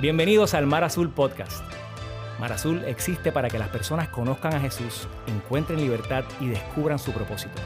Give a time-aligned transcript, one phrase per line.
[0.00, 1.64] Bienvenidos al Mar Azul Podcast.
[2.38, 7.10] Mar Azul existe para que las personas conozcan a Jesús, encuentren libertad y descubran su
[7.10, 7.60] propósito.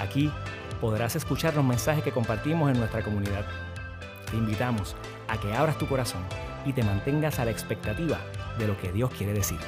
[0.00, 0.32] Aquí
[0.80, 3.44] podrás escuchar los mensajes que compartimos en nuestra comunidad.
[4.30, 4.96] Te invitamos
[5.28, 6.22] a que abras tu corazón
[6.64, 8.16] y te mantengas a la expectativa
[8.58, 9.66] de lo que Dios quiere decirte.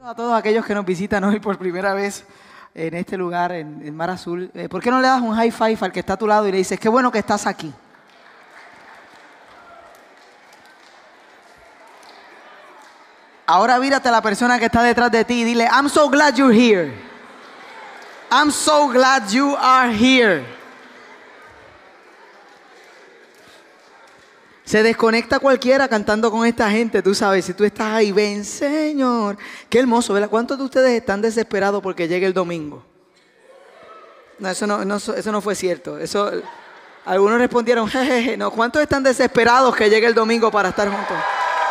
[0.00, 2.24] A todos aquellos que nos visitan hoy por primera vez
[2.74, 5.78] en este lugar, en, Mar Azul, eh, ¿por qué no le das un high five
[5.80, 7.72] al que está a tu lado y le dices, qué bueno que estás aquí?
[13.46, 16.34] Ahora mírate a la persona que está detrás de ti y dile, I'm so glad
[16.36, 16.92] you're here.
[18.30, 20.59] I'm so glad you are here.
[24.70, 29.36] Se desconecta cualquiera cantando con esta gente, tú sabes, si tú estás ahí, ven Señor.
[29.68, 30.30] Qué hermoso, ¿verdad?
[30.30, 32.80] ¿Cuántos de ustedes están desesperados porque llegue el domingo?
[34.38, 35.98] No, eso no, eso no fue cierto.
[35.98, 36.30] Eso,
[37.04, 38.52] algunos respondieron, jejeje, no.
[38.52, 41.16] ¿Cuántos están desesperados que llegue el domingo para estar juntos?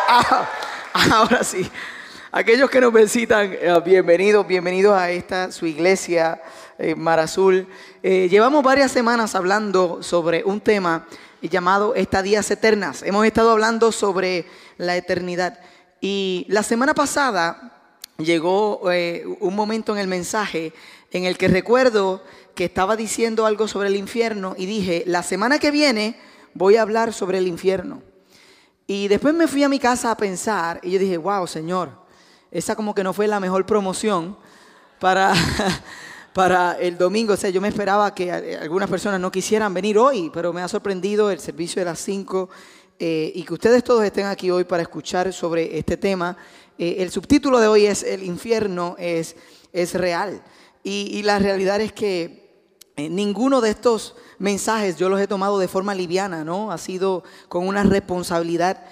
[0.06, 0.46] Ah,
[1.10, 1.70] ahora sí.
[2.30, 6.42] Aquellos que nos visitan, eh, bienvenidos, bienvenidos a esta, su iglesia,
[6.78, 7.66] eh, Mar Azul.
[8.02, 11.06] Eh, llevamos varias semanas hablando sobre un tema
[11.48, 13.02] llamado Estadías Eternas.
[13.02, 14.46] Hemos estado hablando sobre
[14.76, 15.58] la eternidad.
[16.00, 17.80] Y la semana pasada
[18.18, 20.72] llegó eh, un momento en el mensaje
[21.10, 22.22] en el que recuerdo
[22.54, 26.18] que estaba diciendo algo sobre el infierno y dije, la semana que viene
[26.54, 28.02] voy a hablar sobre el infierno.
[28.86, 31.90] Y después me fui a mi casa a pensar y yo dije, wow, Señor,
[32.50, 34.36] esa como que no fue la mejor promoción
[34.98, 35.32] para...
[36.32, 37.34] para el domingo.
[37.34, 40.68] O sea, yo me esperaba que algunas personas no quisieran venir hoy, pero me ha
[40.68, 42.48] sorprendido el servicio de las 5
[42.98, 46.36] eh, y que ustedes todos estén aquí hoy para escuchar sobre este tema.
[46.78, 49.36] Eh, el subtítulo de hoy es El infierno es,
[49.72, 50.42] es real.
[50.82, 52.64] Y, la realidad es que
[52.96, 56.72] eh, ninguno de estos mensajes yo los he tomado de forma liviana, ¿no?
[56.72, 58.84] Ha sido con una responsabilidad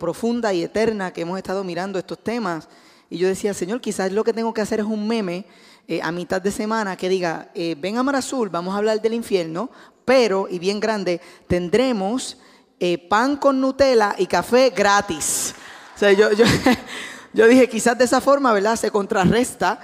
[0.00, 2.68] profunda y eterna que hemos estado mirando estos temas.
[3.08, 5.46] Y yo decía, Señor, quizás lo que tengo que hacer es un meme
[5.88, 9.00] eh, a mitad de semana que diga, eh, ven a Mar Azul, vamos a hablar
[9.00, 9.70] del infierno,
[10.04, 12.38] pero, y bien grande, tendremos
[12.80, 15.54] eh, pan con Nutella y café gratis.
[15.94, 18.74] O sea, yo, yo, dije, quizás de esa forma, ¿verdad?
[18.74, 19.78] Se contrarresta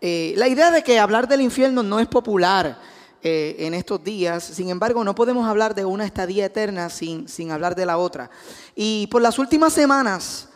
[0.00, 2.78] la idea de que hablar del infierno no es popular.
[3.22, 4.42] en estos días.
[4.42, 8.30] Sin embargo, no podemos hablar de una estadía eterna sin, sin hablar de la otra.
[8.74, 10.49] Y por las últimas semanas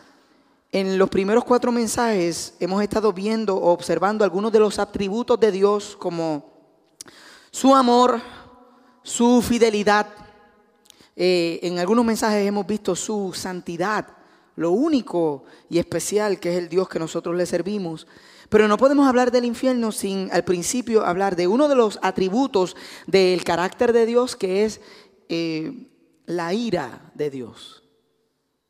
[0.75, 5.49] en los primeros cuatro mensajes hemos estado viendo o observando algunos de los atributos de
[5.49, 6.51] Dios como
[7.49, 8.19] su amor,
[9.01, 10.05] su fidelidad.
[11.15, 14.05] Eh, en algunos mensajes hemos visto su santidad,
[14.57, 18.05] lo único y especial que es el Dios que nosotros le servimos.
[18.49, 22.75] Pero no podemos hablar del infierno sin al principio hablar de uno de los atributos
[23.07, 24.81] del carácter de Dios que es
[25.29, 25.87] eh,
[26.25, 27.84] la ira de Dios.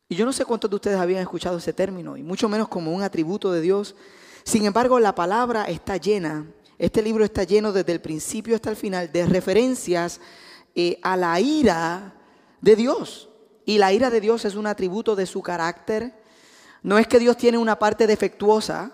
[0.07, 2.93] Y yo no sé cuántos de ustedes habían escuchado ese término, y mucho menos como
[2.93, 3.95] un atributo de Dios.
[4.43, 6.45] Sin embargo, la palabra está llena,
[6.77, 10.21] este libro está lleno desde el principio hasta el final de referencias
[10.75, 12.13] eh, a la ira
[12.61, 13.29] de Dios.
[13.65, 16.13] Y la ira de Dios es un atributo de su carácter.
[16.83, 18.91] No es que Dios tiene una parte defectuosa.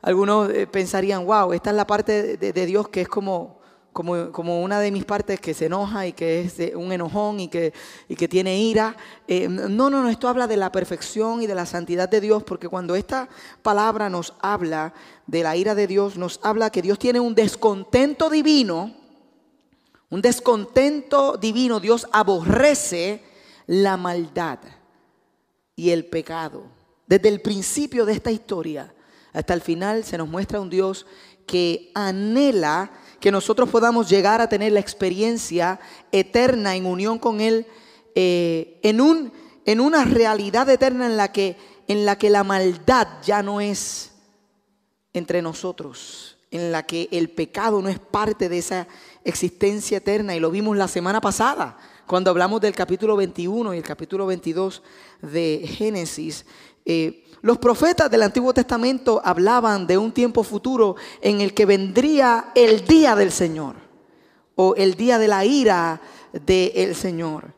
[0.00, 3.60] Algunos eh, pensarían, wow, esta es la parte de Dios que es como
[3.96, 7.72] como, una de mis partes que se enoja y que es un enojón y que,
[8.16, 8.94] que tiene ira.
[9.26, 12.42] Eh, no, no, no, esto habla de la perfección y de la santidad de Dios,
[12.42, 13.30] porque cuando esta
[13.62, 14.92] palabra nos habla
[15.26, 18.94] de la ira de Dios, nos habla que Dios tiene un descontento divino,
[20.10, 23.22] un descontento divino, Dios aborrece
[23.66, 24.58] la maldad
[25.74, 26.64] y el pecado.
[27.06, 28.92] Desde el principio de esta historia
[29.32, 31.06] hasta el final se nos muestra un Dios
[31.46, 32.90] que anhela
[33.20, 35.80] que nosotros podamos llegar a tener la experiencia
[36.12, 37.66] eterna en unión con Él,
[38.14, 39.32] eh, en, un,
[39.64, 41.56] en una realidad eterna en la, que,
[41.88, 44.12] en la que la maldad ya no es
[45.12, 48.86] entre nosotros, en la que el pecado no es parte de esa
[49.24, 50.36] existencia eterna.
[50.36, 54.82] Y lo vimos la semana pasada, cuando hablamos del capítulo 21 y el capítulo 22
[55.22, 56.46] de Génesis.
[56.84, 62.46] Eh, los profetas del Antiguo Testamento hablaban de un tiempo futuro en el que vendría
[62.56, 63.76] el día del Señor
[64.56, 66.00] o el día de la ira
[66.32, 67.54] del Señor.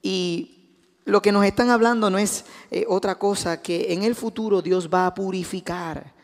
[0.00, 0.68] Y
[1.06, 4.88] lo que nos están hablando no es eh, otra cosa que en el futuro Dios
[4.88, 6.14] va a purificar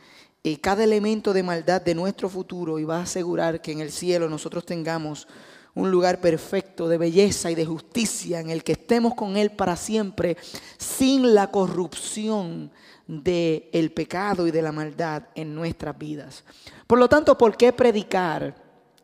[0.44, 3.90] eh, cada elemento de maldad de nuestro futuro y va a asegurar que en el
[3.90, 5.26] cielo nosotros tengamos
[5.74, 9.74] un lugar perfecto de belleza y de justicia en el que estemos con Él para
[9.74, 10.36] siempre
[10.78, 12.70] sin la corrupción
[13.08, 16.44] del el pecado y de la maldad en nuestras vidas.
[16.86, 18.54] Por lo tanto, ¿por qué predicar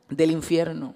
[0.08, 0.94] del infierno?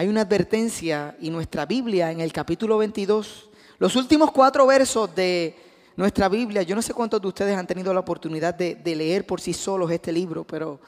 [0.00, 5.54] hay una advertencia y nuestra Biblia en el capítulo 22, los últimos cuatro versos de
[5.94, 9.42] nuestra Biblia, yo no sé cuántos de ustedes han tenido la oportunidad de, leer por
[9.42, 10.80] sí solos este libro, pero,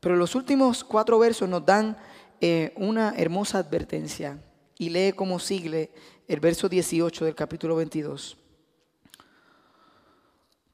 [0.00, 1.96] pero los últimos cuatro versos nos dan
[2.40, 4.38] eh, una hermosa advertencia
[4.78, 5.90] y lee como sigue
[6.26, 8.43] el verso 18 del capítulo 22.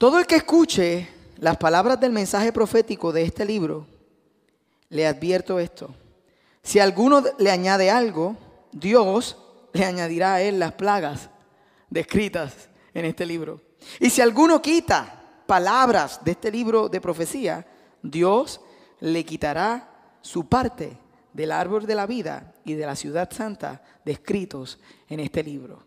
[0.01, 1.07] Todo el que escuche
[1.41, 3.87] las palabras del mensaje profético de este libro,
[4.89, 5.95] le advierto esto.
[6.63, 8.35] Si alguno le añade algo,
[8.73, 9.37] Dios
[9.75, 11.29] le añadirá a él las plagas
[11.91, 13.61] descritas en este libro.
[13.99, 17.67] Y si alguno quita palabras de este libro de profecía,
[18.03, 18.63] Dios
[19.01, 20.97] le quitará su parte
[21.35, 24.79] del árbol de la vida y de la ciudad santa descritos
[25.11, 25.85] en este libro.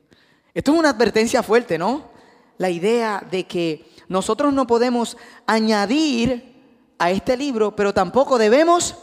[0.53, 2.11] Esto es una advertencia fuerte, ¿no?
[2.59, 5.17] La idea de que nosotros no podemos
[5.47, 6.53] añadir
[6.99, 8.95] a este libro, pero tampoco debemos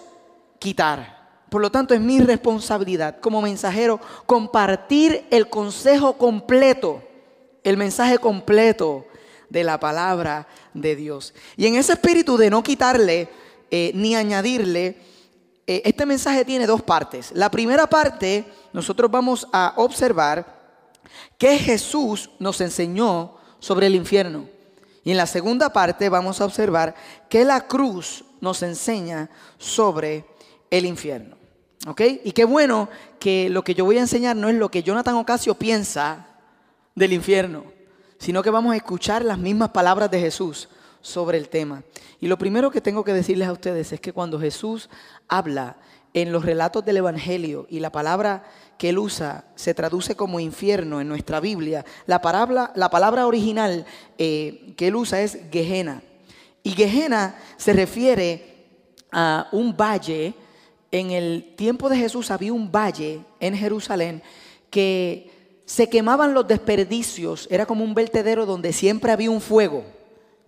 [0.60, 1.42] quitar.
[1.50, 7.02] Por lo tanto, es mi responsabilidad como mensajero compartir el consejo completo,
[7.64, 9.04] el mensaje completo
[9.48, 11.34] de la palabra de Dios.
[11.56, 13.28] Y en ese espíritu de no quitarle
[13.68, 14.96] eh, ni añadirle,
[15.66, 17.32] eh, este mensaje tiene dos partes.
[17.34, 20.60] La primera parte, nosotros vamos a observar
[21.36, 24.59] que Jesús nos enseñó sobre el infierno.
[25.04, 26.94] Y en la segunda parte vamos a observar
[27.28, 30.24] que la cruz nos enseña sobre
[30.70, 31.36] el infierno.
[31.86, 32.02] ¿Ok?
[32.24, 32.88] Y qué bueno
[33.18, 36.26] que lo que yo voy a enseñar no es lo que Jonathan Ocasio piensa
[36.94, 37.64] del infierno,
[38.18, 40.68] sino que vamos a escuchar las mismas palabras de Jesús
[41.00, 41.82] sobre el tema.
[42.20, 44.90] Y lo primero que tengo que decirles a ustedes es que cuando Jesús
[45.26, 45.76] habla
[46.12, 48.44] en los relatos del Evangelio y la palabra
[48.80, 53.84] que él usa se traduce como infierno en nuestra Biblia, la palabra, la palabra original
[54.16, 56.02] eh, que él usa es Gehenna.
[56.62, 58.64] Y Gehenna se refiere
[59.12, 60.32] a un valle
[60.90, 64.22] en el tiempo de Jesús había un valle en Jerusalén
[64.70, 65.30] que
[65.66, 69.84] se quemaban los desperdicios, era como un vertedero donde siempre había un fuego.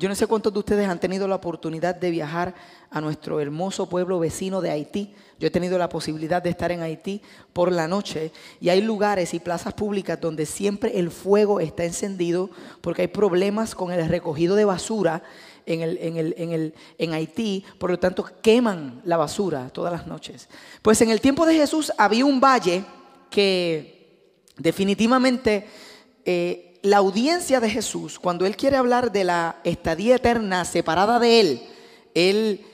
[0.03, 2.57] Yo no sé cuántos de ustedes han tenido la oportunidad de viajar
[2.91, 5.15] a nuestro hermoso pueblo vecino de Haití.
[5.39, 7.23] Yo he tenido la posibilidad de estar en Haití
[7.53, 12.51] por la noche y hay lugares y plazas públicas donde siempre el fuego está encendido
[12.81, 15.23] porque hay problemas con el recogido de basura
[15.67, 19.93] en, el, en, el, en, el, en Haití, por lo tanto queman la basura todas
[19.93, 20.49] las noches.
[20.83, 22.85] Pues en el tiempo de Jesús había un valle
[23.31, 25.69] que definitivamente
[26.25, 31.41] eh, la audiencia de Jesús, cuando él quiere hablar de la estadía eterna separada de
[31.41, 31.63] él,
[32.15, 32.67] él,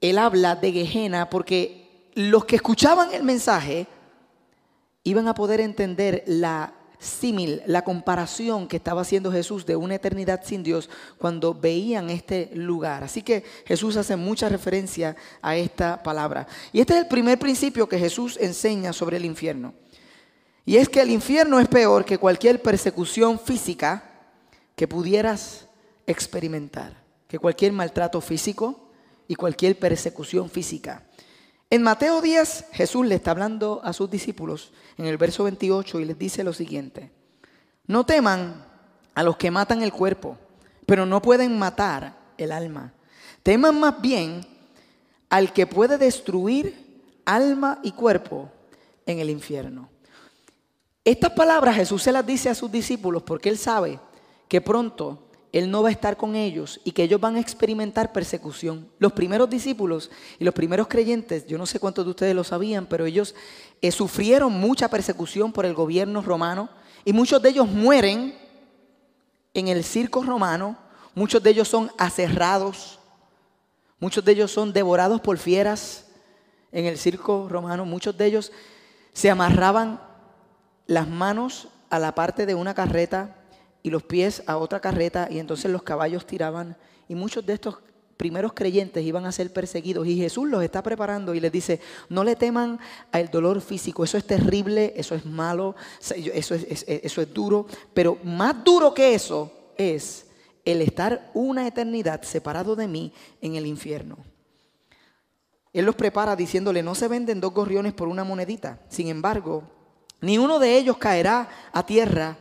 [0.00, 3.86] él habla de Gehenna porque los que escuchaban el mensaje
[5.02, 10.42] iban a poder entender la símil, la comparación que estaba haciendo Jesús de una eternidad
[10.44, 10.88] sin Dios
[11.18, 13.04] cuando veían este lugar.
[13.04, 16.46] Así que Jesús hace mucha referencia a esta palabra.
[16.72, 19.74] Y este es el primer principio que Jesús enseña sobre el infierno.
[20.66, 24.02] Y es que el infierno es peor que cualquier persecución física
[24.74, 25.68] que pudieras
[26.08, 28.90] experimentar, que cualquier maltrato físico
[29.28, 31.04] y cualquier persecución física.
[31.70, 36.04] En Mateo 10 Jesús le está hablando a sus discípulos en el verso 28 y
[36.04, 37.12] les dice lo siguiente,
[37.86, 38.66] no teman
[39.14, 40.36] a los que matan el cuerpo,
[40.84, 42.92] pero no pueden matar el alma.
[43.44, 44.44] Teman más bien
[45.28, 48.50] al que puede destruir alma y cuerpo
[49.06, 49.88] en el infierno.
[51.06, 54.00] Estas palabras Jesús se las dice a sus discípulos porque él sabe
[54.48, 55.22] que pronto
[55.52, 58.90] él no va a estar con ellos y que ellos van a experimentar persecución.
[58.98, 60.10] Los primeros discípulos
[60.40, 63.36] y los primeros creyentes, yo no sé cuántos de ustedes lo sabían, pero ellos
[63.80, 66.68] eh, sufrieron mucha persecución por el gobierno romano
[67.04, 68.36] y muchos de ellos mueren
[69.54, 70.76] en el circo romano,
[71.14, 72.98] muchos de ellos son aserrados,
[74.00, 76.08] muchos de ellos son devorados por fieras
[76.72, 78.50] en el circo romano, muchos de ellos
[79.12, 80.00] se amarraban
[80.86, 83.36] las manos a la parte de una carreta
[83.82, 86.76] y los pies a otra carreta y entonces los caballos tiraban
[87.08, 87.78] y muchos de estos
[88.16, 92.24] primeros creyentes iban a ser perseguidos y Jesús los está preparando y les dice, no
[92.24, 92.78] le teman
[93.12, 98.18] al dolor físico, eso es terrible, eso es malo, eso es, eso es duro, pero
[98.24, 100.26] más duro que eso es
[100.64, 104.18] el estar una eternidad separado de mí en el infierno.
[105.72, 109.75] Él los prepara diciéndole, no se venden dos gorriones por una monedita, sin embargo,
[110.20, 112.36] ni uno de ellos caerá a tierra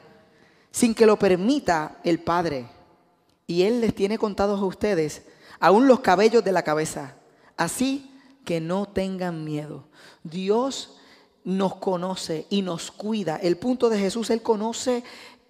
[0.71, 2.67] sin que lo permita el Padre.
[3.47, 5.23] Y Él les tiene contados a ustedes
[5.59, 7.15] aún los cabellos de la cabeza.
[7.57, 8.11] Así
[8.43, 9.85] que no tengan miedo.
[10.23, 10.97] Dios
[11.43, 13.37] nos conoce y nos cuida.
[13.37, 15.03] El punto de Jesús, Él conoce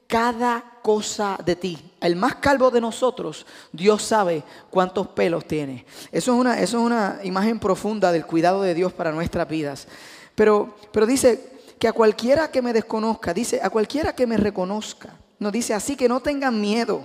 [0.07, 1.91] cada cosa de ti.
[1.99, 5.85] El más calvo de nosotros, Dios sabe cuántos pelos tiene.
[6.11, 9.87] Eso es una, eso es una imagen profunda del cuidado de Dios para nuestras vidas.
[10.35, 15.17] Pero, pero dice que a cualquiera que me desconozca, dice a cualquiera que me reconozca,
[15.39, 17.03] nos dice así que no tengan miedo.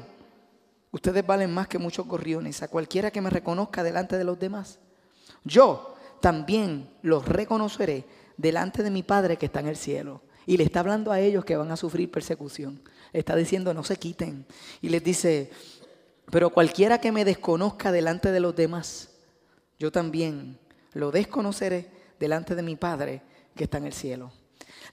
[0.93, 4.79] Ustedes valen más que muchos gorriones, a cualquiera que me reconozca delante de los demás.
[5.45, 8.05] Yo también los reconoceré
[8.37, 10.23] delante de mi Padre que está en el cielo.
[10.47, 12.83] Y le está hablando a ellos que van a sufrir persecución.
[13.13, 14.47] Está diciendo, no se quiten.
[14.81, 15.51] Y les dice,
[16.31, 19.11] pero cualquiera que me desconozca delante de los demás,
[19.79, 20.59] yo también
[20.93, 23.23] lo desconoceré delante de mi Padre
[23.55, 24.33] que está en el cielo.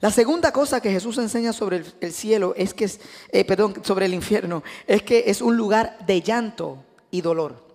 [0.00, 2.88] La segunda cosa que Jesús enseña sobre el, cielo es que
[3.30, 7.66] eh, perdón, sobre el infierno, es que es un lugar de llanto y dolor.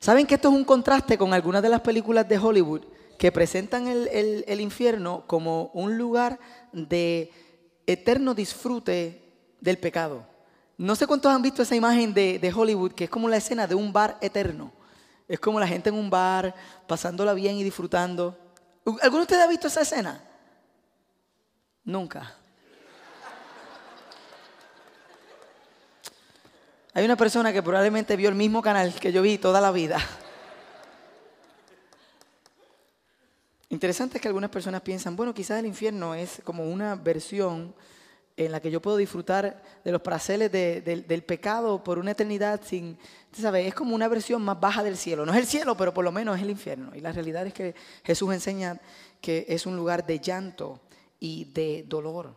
[0.00, 2.82] ¿Saben que esto es un contraste con algunas de las películas de Hollywood
[3.18, 6.38] que presentan el, infierno como un lugar
[6.72, 7.32] de
[7.86, 9.22] eterno disfrute
[9.60, 10.26] del pecado?
[10.76, 13.66] No sé cuántos han visto esa imagen de, de Hollywood, que es como la escena
[13.66, 14.72] de un bar eterno.
[15.26, 16.54] Es como la gente en un bar,
[16.86, 18.38] pasándola bien y disfrutando.
[18.84, 20.27] ¿Alguno de ustedes ha visto esa escena?
[21.88, 22.34] Nunca.
[26.92, 29.98] Hay una persona que probablemente vio el mismo canal que yo vi toda la vida.
[33.70, 37.74] Interesante es que algunas personas piensan, bueno, quizás el infierno es como una versión
[38.36, 42.98] en la que yo puedo disfrutar de los placeres del pecado por una eternidad sin,
[43.32, 43.66] ¿sabes?
[43.66, 45.24] Es como una versión más baja del cielo.
[45.24, 46.94] No es el cielo, pero por lo menos es el infierno.
[46.94, 48.78] Y la realidad es que Jesús enseña
[49.22, 50.82] que es un lugar de llanto
[51.20, 52.34] y de dolor.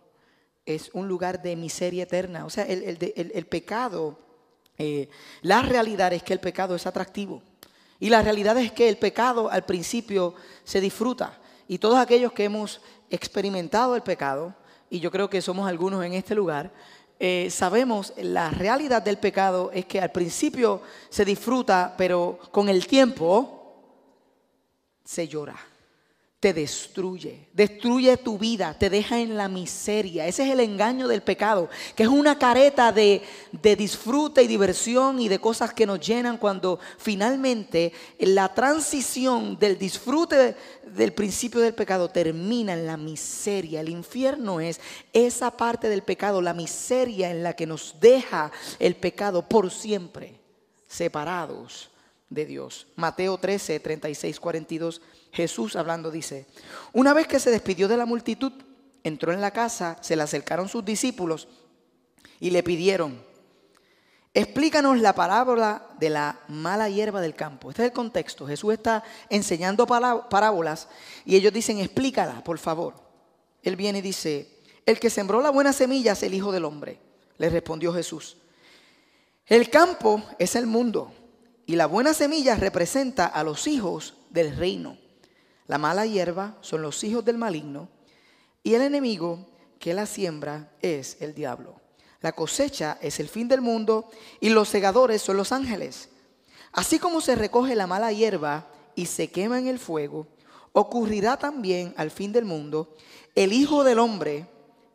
[0.65, 2.45] Es un lugar de miseria eterna.
[2.45, 4.17] O sea, el pecado
[4.83, 5.09] eh,
[5.43, 7.43] la realidad es que el pecado es atractivo.
[7.99, 10.33] Y la realidad es que el pecado al principio
[10.63, 11.39] se disfruta.
[11.67, 14.55] Y todos aquellos que hemos experimentado el pecado,
[14.89, 16.71] y yo creo que somos algunos en este lugar,
[17.19, 22.87] eh, sabemos la realidad del pecado es que al principio se disfruta, pero con el
[22.87, 23.75] tiempo
[25.03, 25.70] se llora
[26.41, 30.25] te destruye, destruye tu vida, te deja en la miseria.
[30.25, 33.21] Ese es el engaño del pecado, que es una careta de,
[33.51, 39.77] de, disfrute y diversión y de cosas que nos llenan cuando finalmente la transición del
[39.77, 40.55] disfrute
[40.87, 43.81] del principio del pecado termina en la miseria.
[43.81, 44.81] El infierno es
[45.13, 50.39] esa parte del pecado, la miseria en la que nos deja el pecado por siempre,
[50.87, 51.91] separados
[52.31, 52.87] de Dios.
[52.95, 56.45] Mateo 13, 36, 42 Jesús hablando dice,
[56.93, 58.51] una vez que se despidió de la multitud,
[59.03, 61.47] entró en la casa, se le acercaron sus discípulos
[62.39, 63.21] y le pidieron,
[64.33, 67.69] explícanos la parábola de la mala hierba del campo.
[67.69, 68.47] Este es el contexto.
[68.47, 70.87] Jesús está enseñando parábolas
[71.25, 72.95] y ellos dicen, explícala, por favor.
[73.63, 76.99] Él viene y dice, el que sembró la buena semilla es el Hijo del Hombre.
[77.37, 78.37] Le respondió Jesús.
[79.45, 81.13] El campo es el mundo
[81.65, 84.97] y la buena semilla representa a los hijos del reino.
[85.71, 87.87] La mala hierba son los hijos del maligno
[88.61, 89.47] y el enemigo
[89.79, 91.79] que la siembra es el diablo.
[92.19, 94.11] La cosecha es el fin del mundo
[94.41, 96.09] y los segadores son los ángeles.
[96.73, 100.27] Así como se recoge la mala hierba y se quema en el fuego,
[100.73, 102.93] ocurrirá también al fin del mundo.
[103.33, 104.47] El Hijo del Hombre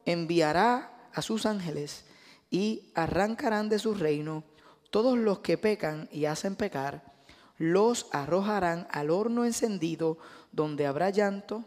[0.04, 2.04] enviará a sus ángeles
[2.50, 4.44] y arrancarán de su reino
[4.90, 7.15] todos los que pecan y hacen pecar,
[7.58, 10.18] los arrojarán al horno encendido
[10.52, 11.64] donde habrá llanto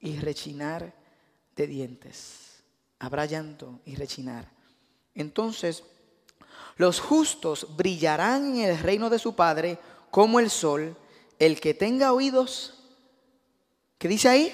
[0.00, 0.92] y rechinar
[1.56, 2.62] de dientes.
[2.98, 4.48] Habrá llanto y rechinar.
[5.14, 5.84] Entonces,
[6.76, 9.78] los justos brillarán en el reino de su Padre
[10.10, 10.96] como el sol.
[11.38, 12.74] El que tenga oídos,
[13.98, 14.52] ¿qué dice ahí?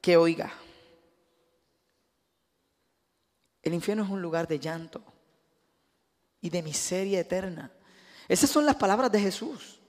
[0.00, 0.52] Que oiga.
[3.62, 5.02] El infierno es un lugar de llanto
[6.40, 7.70] y de miseria eterna.
[8.28, 9.80] Esas son las palabras de Jesús.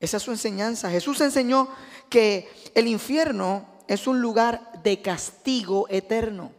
[0.00, 0.90] Esa es su enseñanza.
[0.90, 1.68] Jesús enseñó
[2.08, 6.52] que el infierno es un lugar de castigo eterno.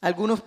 [0.00, 0.42] Algunos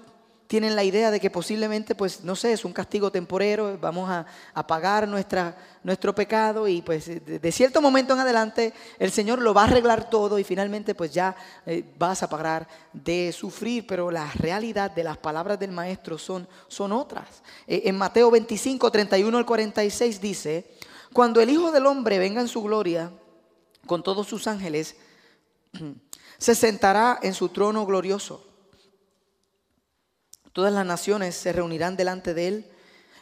[0.53, 4.23] tienen la idea de que posiblemente, pues, no sé, es un castigo temporero, vamos a,
[4.67, 9.61] pagar nuestra, nuestro pecado y pues de, cierto momento en adelante el Señor lo va
[9.61, 14.29] a arreglar todo y finalmente pues ya eh, vas a parar de sufrir, pero la
[14.33, 17.41] realidad de las palabras del Maestro son, son otras.
[17.65, 20.77] Eh, en Mateo 25, 31 al 46 dice,
[21.13, 23.11] cuando el Hijo del Hombre venga en su gloria
[23.87, 24.97] con todos sus ángeles,
[26.37, 28.52] se sentará en su trono glorioso.
[30.53, 32.71] Todas las naciones se reunirán delante de él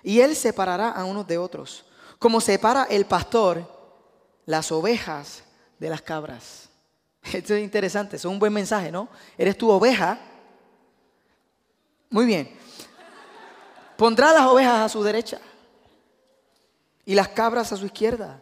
[0.04, 1.86] y él separará a unos de otros,
[2.20, 3.66] como separa el pastor
[4.46, 5.44] las ovejas
[5.80, 6.70] de las cabras.
[7.24, 9.08] Esto es interesante, es un buen mensaje, ¿no?
[9.38, 10.20] Eres tu oveja.
[12.10, 12.54] Muy bien.
[13.96, 15.40] Pondrá las ovejas a su derecha
[17.06, 18.42] y las cabras a su izquierda.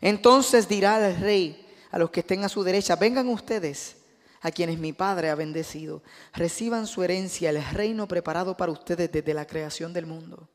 [0.00, 3.96] Entonces dirá el rey a los que estén a su derecha, vengan ustedes
[4.40, 6.02] a quienes mi Padre ha bendecido.
[6.32, 10.48] Reciban su herencia, el reino preparado para ustedes desde la creación del mundo.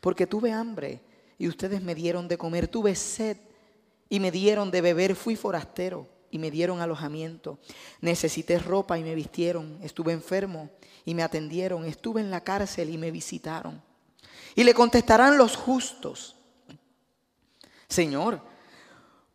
[0.00, 1.00] Porque tuve hambre
[1.38, 3.36] y ustedes me dieron de comer, tuve sed
[4.08, 7.58] y me dieron de beber, fui forastero y me dieron alojamiento,
[8.00, 10.70] necesité ropa y me vistieron, estuve enfermo
[11.04, 13.82] y me atendieron, estuve en la cárcel y me visitaron.
[14.54, 16.36] Y le contestarán los justos,
[17.88, 18.42] Señor,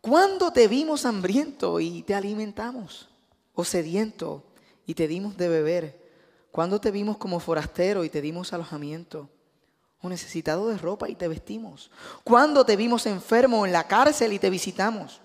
[0.00, 3.08] ¿cuándo te vimos hambriento y te alimentamos?
[3.54, 4.44] ¿O sediento
[4.86, 6.04] y te dimos de beber?
[6.50, 9.28] ¿Cuándo te vimos como forastero y te dimos alojamiento?
[10.00, 11.90] ¿O necesitado de ropa y te vestimos?
[12.22, 15.20] ¿Cuándo te vimos enfermo en la cárcel y te visitamos?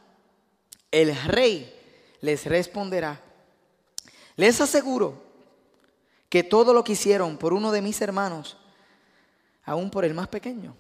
[0.91, 1.75] El rey
[2.21, 3.21] les responderá,
[4.35, 5.21] les aseguro
[6.29, 8.57] que todo lo que hicieron por uno de mis hermanos,
[9.63, 10.75] aún por el más pequeño,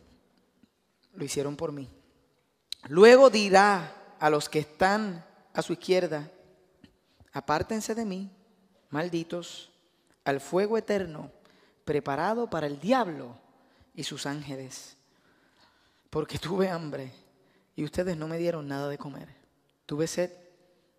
[1.13, 1.89] lo hicieron por mí.
[2.87, 6.31] Luego dirá a los que están a su izquierda,
[7.31, 8.31] apártense de mí,
[8.89, 9.71] malditos,
[10.23, 11.31] al fuego eterno
[11.85, 13.35] preparado para el diablo
[13.95, 14.95] y sus ángeles,
[16.09, 17.11] porque tuve hambre
[17.75, 19.27] y ustedes no me dieron nada de comer.
[19.85, 20.31] Tuve sed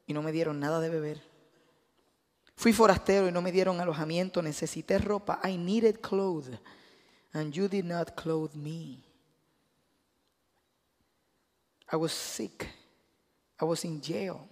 [0.07, 1.23] y no me dieron nada de beber.
[2.57, 4.43] Fui forastero y no me dieron alojamiento.
[4.43, 5.41] Necesité ropa.
[5.45, 6.51] I needed clothes.
[7.33, 9.03] And you did not clothe me.
[11.93, 12.69] I was sick.
[13.61, 14.47] I was in jail.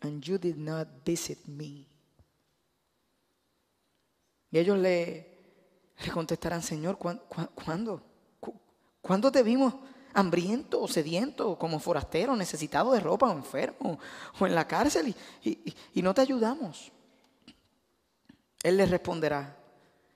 [0.00, 1.86] And you did not visit me.
[4.50, 5.26] Y ellos le,
[6.12, 8.02] contestarán, Señor, ¿cuándo?
[9.00, 9.74] ¿Cuándo te vimos
[10.14, 13.98] hambriento o sediento, como forastero, necesitado de ropa o enfermo,
[14.38, 16.90] o en la cárcel y no te ayudamos.
[18.62, 19.56] Él les responderá,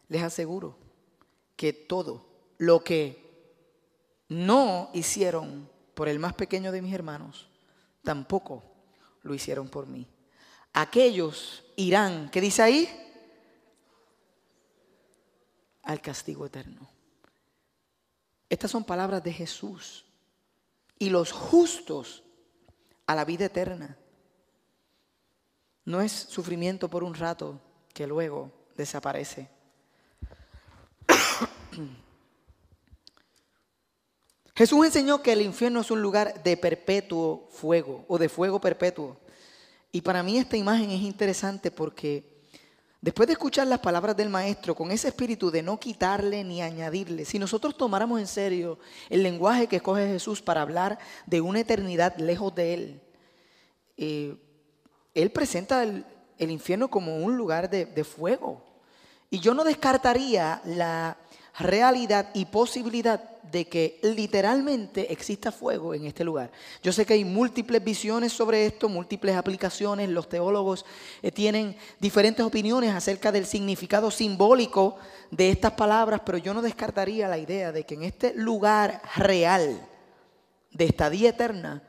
[0.09, 0.77] les aseguro
[1.57, 2.27] que todo
[2.59, 3.23] lo que
[4.29, 7.49] no hicieron por el más pequeño de mis hermanos,
[8.03, 8.65] tampoco
[9.23, 10.07] lo hicieron por mí.
[10.73, 12.89] Aquellos irán, ¿qué dice ahí?
[15.83, 16.89] Al castigo eterno.
[18.49, 20.05] Estas son palabras de Jesús.
[20.99, 22.23] Y los justos
[23.07, 23.97] a la vida eterna.
[25.85, 27.61] No es sufrimiento por un rato
[27.93, 29.49] que luego desaparece.
[34.55, 39.17] Jesús enseñó que el infierno es un lugar de perpetuo fuego o de fuego perpetuo.
[39.91, 42.33] Y para mí esta imagen es interesante porque
[43.03, 47.25] Después de escuchar las palabras del maestro con ese espíritu de no quitarle ni añadirle,
[47.25, 48.79] si nosotros tomáramos en serio
[49.11, 53.01] el lenguaje que escoge Jesús para hablar de una eternidad lejos de Él,
[53.97, 54.37] eh,
[55.15, 56.05] Él presenta el,
[56.39, 58.63] infierno como un lugar de fuego.
[59.31, 61.17] Y yo no descartaría la
[61.59, 66.51] realidad y posibilidad de que literalmente exista fuego en este lugar.
[66.83, 70.87] Yo sé que hay múltiples visiones sobre esto, múltiples aplicaciones, los teólogos
[71.21, 74.97] eh, tienen diferentes opiniones acerca del significado simbólico
[75.31, 79.87] de estas palabras, pero yo no descartaría la idea de que en este lugar real
[80.71, 81.83] de estadía eterna,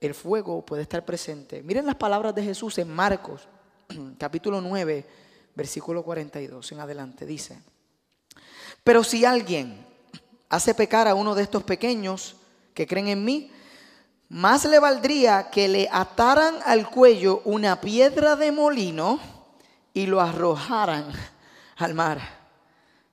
[0.00, 1.62] el fuego puede estar presente.
[1.62, 3.48] Miren las palabras de Jesús en Marcos,
[4.18, 5.06] capítulo 9,
[5.54, 7.58] versículo 42 en adelante, dice.
[8.84, 9.84] Pero si alguien
[10.48, 12.36] hace pecar a uno de estos pequeños
[12.74, 13.50] que creen en mí,
[14.28, 19.20] más le valdría que le ataran al cuello una piedra de molino
[19.94, 21.12] y lo arrojaran
[21.76, 22.20] al mar.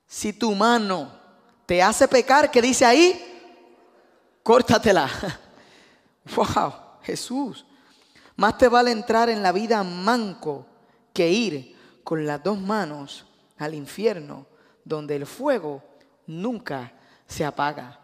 [0.08, 1.12] Si tu mano
[1.66, 3.20] te hace pecar, ¿qué dice ahí?
[4.44, 5.10] Córtatela.
[6.38, 7.66] Wow, Jesús.
[8.38, 10.66] Más te vale entrar en la vida manco
[11.12, 13.26] que ir con las dos manos
[13.58, 14.48] al infierno
[14.84, 15.82] donde el fuego
[16.28, 16.92] nunca
[17.28, 18.00] se apaga.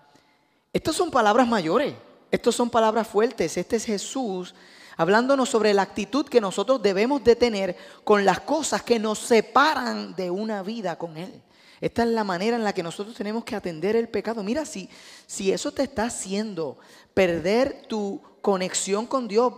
[0.71, 1.93] Estas son palabras mayores,
[2.31, 3.57] estas son palabras fuertes.
[3.57, 4.53] Este es Jesús
[4.97, 10.13] hablándonos sobre la actitud que nosotros debemos de tener con las cosas que nos separan
[10.15, 11.41] de una vida con Él.
[11.79, 14.43] Esta es la manera en la que nosotros tenemos que atender el pecado.
[14.43, 14.89] Mira, si,
[15.25, 16.77] si eso te está haciendo
[17.13, 19.53] perder tu conexión con Dios,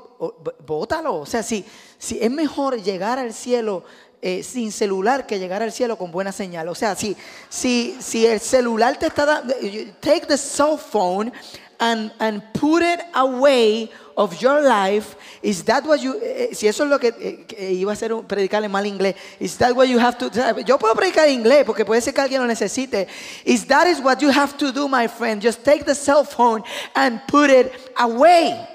[0.66, 1.16] bótalo.
[1.16, 1.66] O sea, si,
[1.98, 3.84] si es mejor llegar al cielo
[4.22, 6.68] eh, sin celular que llegar al cielo con buena señal.
[6.70, 7.16] O sea, si,
[7.50, 9.54] si, si el celular te está dando,
[10.00, 11.32] take the cell phone
[11.80, 15.16] and, and put it away of your life.
[15.42, 18.26] Is that what you, eh, eh, si eso es lo que iba a ser un,
[18.26, 20.30] predicar en mal inglés, is that what you have to,
[20.64, 23.08] yo puedo predicar en inglés porque puede ser que alguien lo necesite.
[23.44, 25.42] Is that is what you have to do, my friend.
[25.42, 26.64] Just take the cell phone
[26.96, 28.68] and put it away.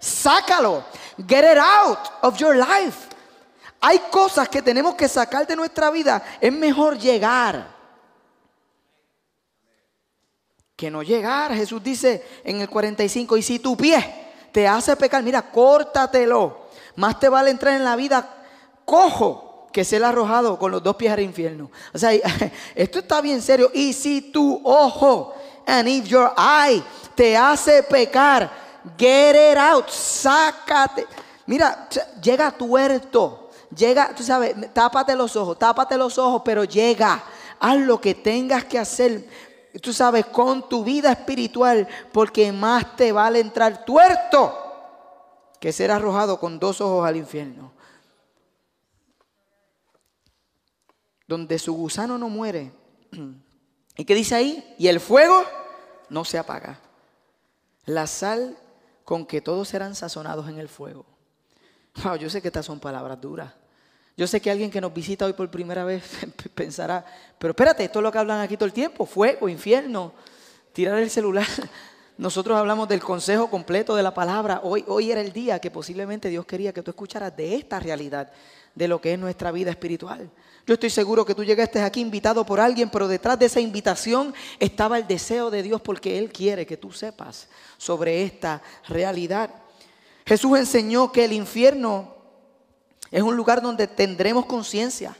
[0.00, 0.82] Sácalo.
[1.26, 3.03] Get it out of your life.
[3.86, 6.24] Hay cosas que tenemos que sacar de nuestra vida.
[6.40, 7.68] Es mejor llegar
[10.74, 11.52] que no llegar.
[11.54, 14.02] Jesús dice en el 45, y si tu pie
[14.52, 16.64] te hace pecar, mira, córtatelo.
[16.96, 18.26] Más te vale entrar en la vida
[18.86, 21.70] cojo que ser arrojado con los dos pies al infierno.
[21.92, 22.10] O sea,
[22.74, 23.70] esto está bien serio.
[23.74, 25.34] Y si tu ojo,
[25.66, 26.82] and if your eye,
[27.14, 28.50] te hace pecar,
[28.96, 31.06] get it out, sácate.
[31.44, 31.86] Mira,
[32.22, 33.43] llega tuerto,
[33.74, 37.22] llega, tú sabes, tápate los ojos, tápate los ojos, pero llega,
[37.58, 39.28] haz lo que tengas que hacer,
[39.80, 44.60] tú sabes, con tu vida espiritual, porque más te vale entrar tuerto
[45.60, 47.72] que ser arrojado con dos ojos al infierno.
[51.26, 52.70] Donde su gusano no muere.
[53.96, 54.74] ¿Y qué dice ahí?
[54.78, 55.42] Y el fuego
[56.10, 56.80] no se apaga.
[57.86, 58.58] La sal
[59.04, 61.06] con que todos serán sazonados en el fuego.
[62.02, 63.52] Wow, yo sé que estas son palabras duras.
[64.16, 66.04] Yo sé que alguien que nos visita hoy por primera vez
[66.54, 67.04] pensará,
[67.38, 70.12] pero espérate, esto es lo que hablan aquí todo el tiempo, fuego, infierno,
[70.72, 71.46] tirar el celular.
[72.16, 74.60] Nosotros hablamos del consejo completo de la palabra.
[74.62, 78.30] Hoy, hoy era el día que posiblemente Dios quería que tú escucharas de esta realidad,
[78.72, 80.30] de lo que es nuestra vida espiritual.
[80.64, 84.32] Yo estoy seguro que tú llegaste aquí invitado por alguien, pero detrás de esa invitación
[84.60, 89.50] estaba el deseo de Dios porque Él quiere que tú sepas sobre esta realidad.
[90.26, 92.14] Jesús enseñó que el infierno
[93.10, 95.16] es un lugar donde tendremos conciencia.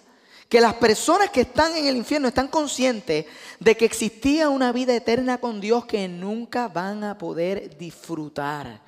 [0.49, 3.27] Que las personas que están en el infierno están conscientes
[3.61, 8.83] de que existía una vida eterna con Dios que nunca van a poder disfrutar.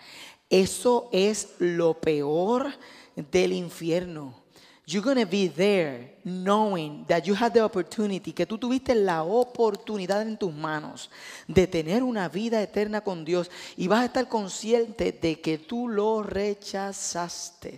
[0.48, 2.72] Eso es lo peor
[3.16, 4.45] del infierno.
[4.88, 9.24] You're going to be there knowing that you had the opportunity, que tú tuviste la
[9.24, 11.10] oportunidad en tus manos
[11.48, 15.88] de tener una vida eterna con Dios y vas a estar consciente de que tú
[15.88, 17.76] lo rechazaste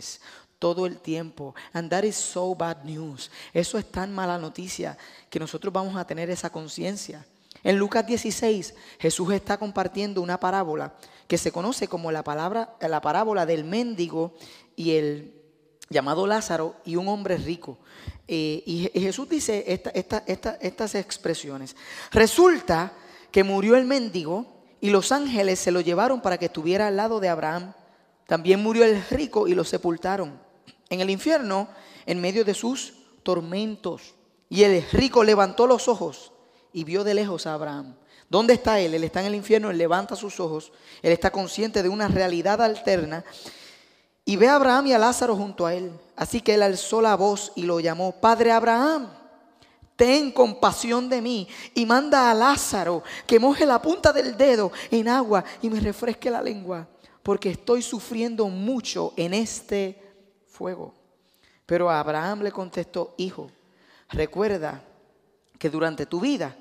[0.59, 1.55] todo el tiempo.
[1.73, 3.31] And that is so bad news.
[3.55, 4.99] Eso es tan mala noticia
[5.31, 7.25] que nosotros vamos a tener esa conciencia.
[7.65, 10.93] En Lucas 16, Jesús está compartiendo una parábola
[11.27, 14.35] que se conoce como la, palabra, la parábola del mendigo
[14.77, 15.38] y el
[15.91, 17.79] llamado Lázaro y un hombre rico.
[18.27, 21.77] Eh, y Jesús dice estas expresiones.
[22.11, 22.93] Resulta
[23.31, 24.47] que murió el mendigo
[24.81, 27.73] y los ángeles se lo llevaron para que estuviera al lado de Abraham.
[28.27, 30.39] También murió el rico y lo sepultaron
[30.91, 31.69] en el infierno
[32.07, 34.15] en medio de sus tormentos.
[34.49, 36.33] Y el rico levantó los ojos
[36.73, 37.97] y vio de lejos a Abraham.
[38.31, 38.95] ¿Dónde está él?
[38.95, 40.71] Él está en el infierno, él levanta sus ojos,
[41.03, 43.25] él está consciente de una realidad alterna
[44.29, 45.91] y ve a Abraham y a Lázaro junto a él.
[46.15, 49.09] Así que él alzó la voz y lo llamó, Padre Abraham,
[49.97, 55.09] ten compasión de mí y manda a Lázaro que moje la punta del dedo en
[55.09, 56.87] agua y me refresque la lengua,
[57.23, 59.99] porque estoy sufriendo mucho en este
[60.47, 60.93] fuego.
[61.65, 63.51] Pero Abraham le contestó, hijo,
[64.11, 64.85] recuerda
[65.59, 66.55] que durante tu vida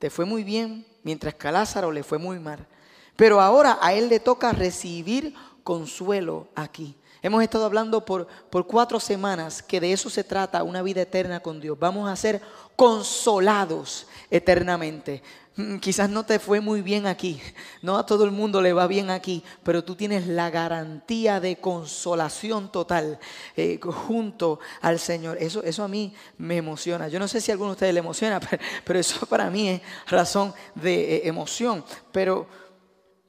[0.00, 2.66] te fue muy bien, mientras que a Lázaro le fue muy mal.
[3.14, 6.96] Pero ahora a él le toca recibir consuelo aquí.
[7.22, 11.38] Hemos estado hablando por, por cuatro semanas que de eso se trata, una vida eterna
[11.38, 11.78] con Dios.
[11.78, 12.42] Vamos a ser
[12.74, 15.22] consolados eternamente.
[15.54, 17.40] Mm, quizás no te fue muy bien aquí,
[17.82, 21.56] no a todo el mundo le va bien aquí, pero tú tienes la garantía de
[21.56, 23.18] consolación total
[23.54, 25.36] eh, junto al Señor.
[25.38, 27.08] Eso, eso a mí me emociona.
[27.08, 28.40] Yo no sé si a alguno de ustedes le emociona,
[28.84, 31.84] pero, eso para mí es razón de eh, emoción.
[32.10, 32.48] Pero,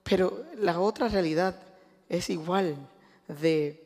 [0.04, 1.60] pero la otra realidad
[2.08, 2.76] es igual
[3.28, 3.83] de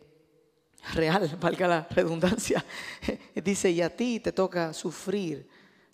[0.94, 2.64] real, valga la redundancia,
[3.36, 5.48] dice, y a ti te toca sufrir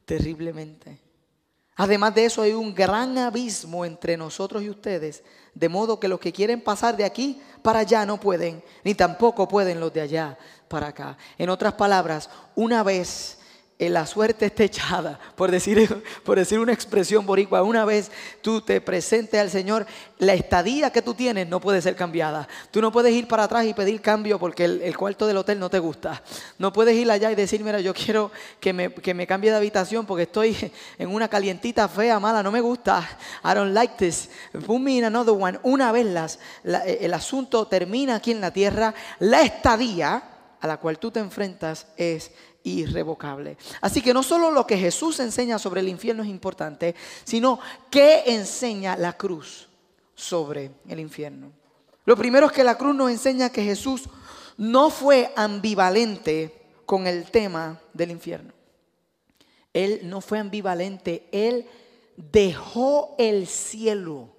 [0.06, 0.99] terriblemente.
[1.75, 5.23] Además de eso hay un gran abismo entre nosotros y ustedes,
[5.56, 9.47] de modo que los que quieren pasar de aquí para allá no pueden, ni tampoco
[9.47, 11.17] pueden los de allá para acá.
[11.38, 13.39] En otras palabras, una vez
[13.79, 18.79] la suerte está echada, por decir, por decir una expresión boricua, una vez tú te
[18.81, 19.86] presentes al Señor,
[20.19, 22.47] la estadía que tú tienes no puede ser cambiada.
[22.71, 25.69] Tú no puedes ir para atrás y pedir cambio porque el, cuarto del hotel no
[25.69, 26.23] te gusta.
[26.57, 29.57] No puedes ir allá y decir, mira, yo quiero que me, que me cambie de
[29.57, 30.55] habitación porque estoy
[30.97, 33.07] en una calientita fea, mala, no me gusta.
[33.43, 34.29] I don't like this.
[34.65, 35.59] Put me in another one.
[35.63, 40.23] Una vez las, el asunto termina aquí en la tierra, la estadía
[40.62, 42.31] a la cual tú te enfrentas es
[42.63, 43.58] irrevocable.
[43.82, 48.23] Así que no solo lo que Jesús enseña sobre el infierno es importante, sino qué
[48.28, 49.67] enseña la cruz
[50.15, 51.52] sobre el infierno.
[52.06, 54.04] Lo primero es que la cruz nos enseña que Jesús
[54.58, 56.54] no fue ambivalente
[56.86, 58.54] con el tema del infierno.
[59.73, 61.65] Él no fue ambivalente, él
[62.15, 64.30] dejó el cielo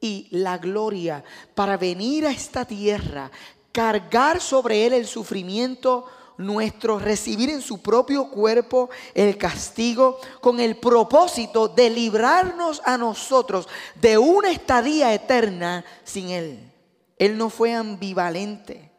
[0.00, 3.30] y la gloria para venir a esta tierra,
[3.70, 6.06] cargar sobre él el sufrimiento
[6.44, 13.68] nuestro, recibir en su propio cuerpo el castigo con el propósito de librarnos a nosotros
[13.94, 16.72] de una estadía eterna sin Él.
[17.18, 18.90] Él no fue ambivalente.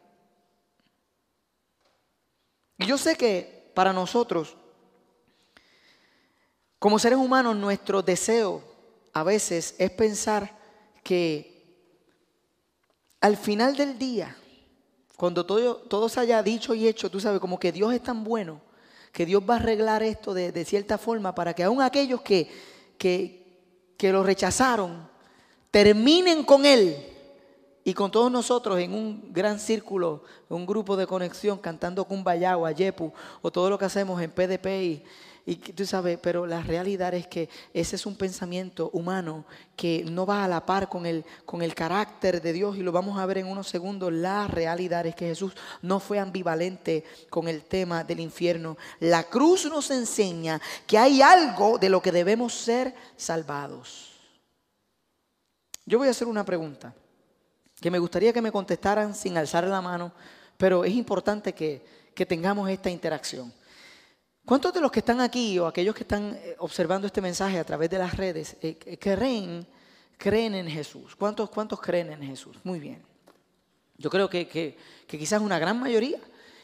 [2.78, 4.56] Y yo sé que para nosotros,
[6.78, 8.62] como seres humanos, nuestro deseo
[9.12, 10.56] a veces es pensar
[11.02, 11.54] que
[13.20, 14.36] al final del día,
[15.16, 18.60] cuando todo, se haya dicho y hecho, tú sabes, como que Dios es tan bueno,
[19.12, 22.50] que Dios va a arreglar esto de, cierta forma para que aún aquellos que,
[22.98, 23.60] que,
[23.96, 25.08] que lo rechazaron
[25.70, 27.13] terminen con Él
[27.86, 32.64] y con todos nosotros en un gran círculo, un grupo de conexión, cantando Kumbaya o
[32.64, 34.66] Ayepu, o todo lo que hacemos en PDP.
[34.66, 35.04] Y,
[35.44, 39.44] y tú sabes, pero la realidad es que ese es un pensamiento humano
[39.76, 42.90] que no va a la par con el, con el carácter de Dios y lo
[42.90, 44.10] vamos a ver en unos segundos.
[44.10, 48.78] La realidad es que Jesús no fue ambivalente con el tema del infierno.
[49.00, 54.10] La cruz nos enseña que hay algo de lo que debemos ser salvados.
[55.84, 56.94] Yo voy a hacer una pregunta
[57.80, 60.12] que me gustaría que me contestaran sin alzar la mano,
[60.56, 63.52] pero es importante que, tengamos esta interacción.
[64.44, 67.64] ¿Cuántos de los que están aquí o aquellos que están eh, observando este mensaje a
[67.64, 69.66] través de las redes eh, creen,
[70.16, 71.16] creen en Jesús?
[71.16, 72.56] ¿Cuántos, ¿Cuántos creen en Jesús?
[72.62, 73.02] Muy bien.
[73.98, 74.76] Yo creo que, que,
[75.08, 76.18] que quizás una gran mayoría.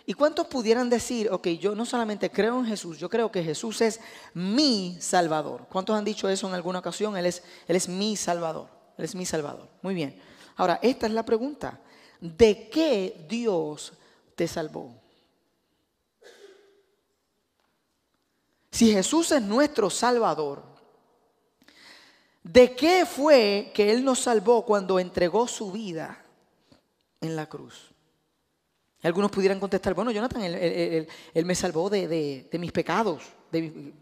[0.06, 3.80] ¿Y cuántos pudieran decir, ok, yo no solamente creo en Jesús, yo creo que Jesús
[3.80, 4.00] es
[4.34, 5.66] mi Salvador?
[5.70, 7.16] ¿Cuántos han dicho eso en alguna ocasión?
[7.16, 8.68] Él es, él es mi Salvador.
[8.98, 9.68] Él es mi Salvador.
[9.82, 10.20] Muy bien.
[10.60, 11.80] Ahora, esta es la pregunta.
[12.20, 13.94] ¿De qué Dios
[14.34, 14.94] te salvó?
[18.70, 20.62] Si Jesús es nuestro Salvador,
[22.42, 26.22] ¿de qué fue que Él nos salvó cuando entregó su vida
[27.22, 27.92] en la cruz?
[29.02, 31.08] Algunos pudieran contestar, bueno, Jonathan, Él,
[31.46, 33.94] me salvó de, mis pecados, de,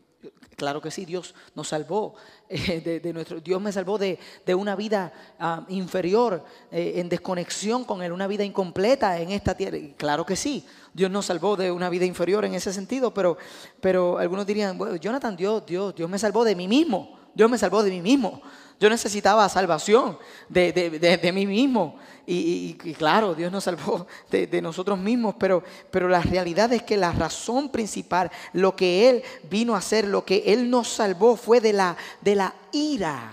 [0.59, 2.17] Claro que sí, Dios nos salvó
[2.49, 4.19] eh, de, nuestro, Dios me salvó de,
[4.57, 9.79] una vida ah, inferior, eh, en desconexión con Él, una vida incompleta en esta tierra.
[9.97, 13.39] Claro que sí, Dios nos salvó de una vida inferior en ese sentido, pero,
[13.81, 17.57] pero algunos dirían, bueno, Jonathan, Dios, Dios, Dios me salvó de mí mismo, Dios me
[17.57, 18.43] salvó de mí mismo.
[18.81, 21.97] Yo necesitaba salvación de, mí mismo.
[22.27, 27.13] Y, claro, Dios nos salvó de, nosotros mismos, pero, pero la realidad es que la
[27.13, 31.73] razón principal, lo que Él vino a hacer, lo que Él nos salvó fue de
[31.73, 33.33] la, de la ira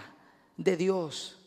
[0.58, 1.38] de Dios.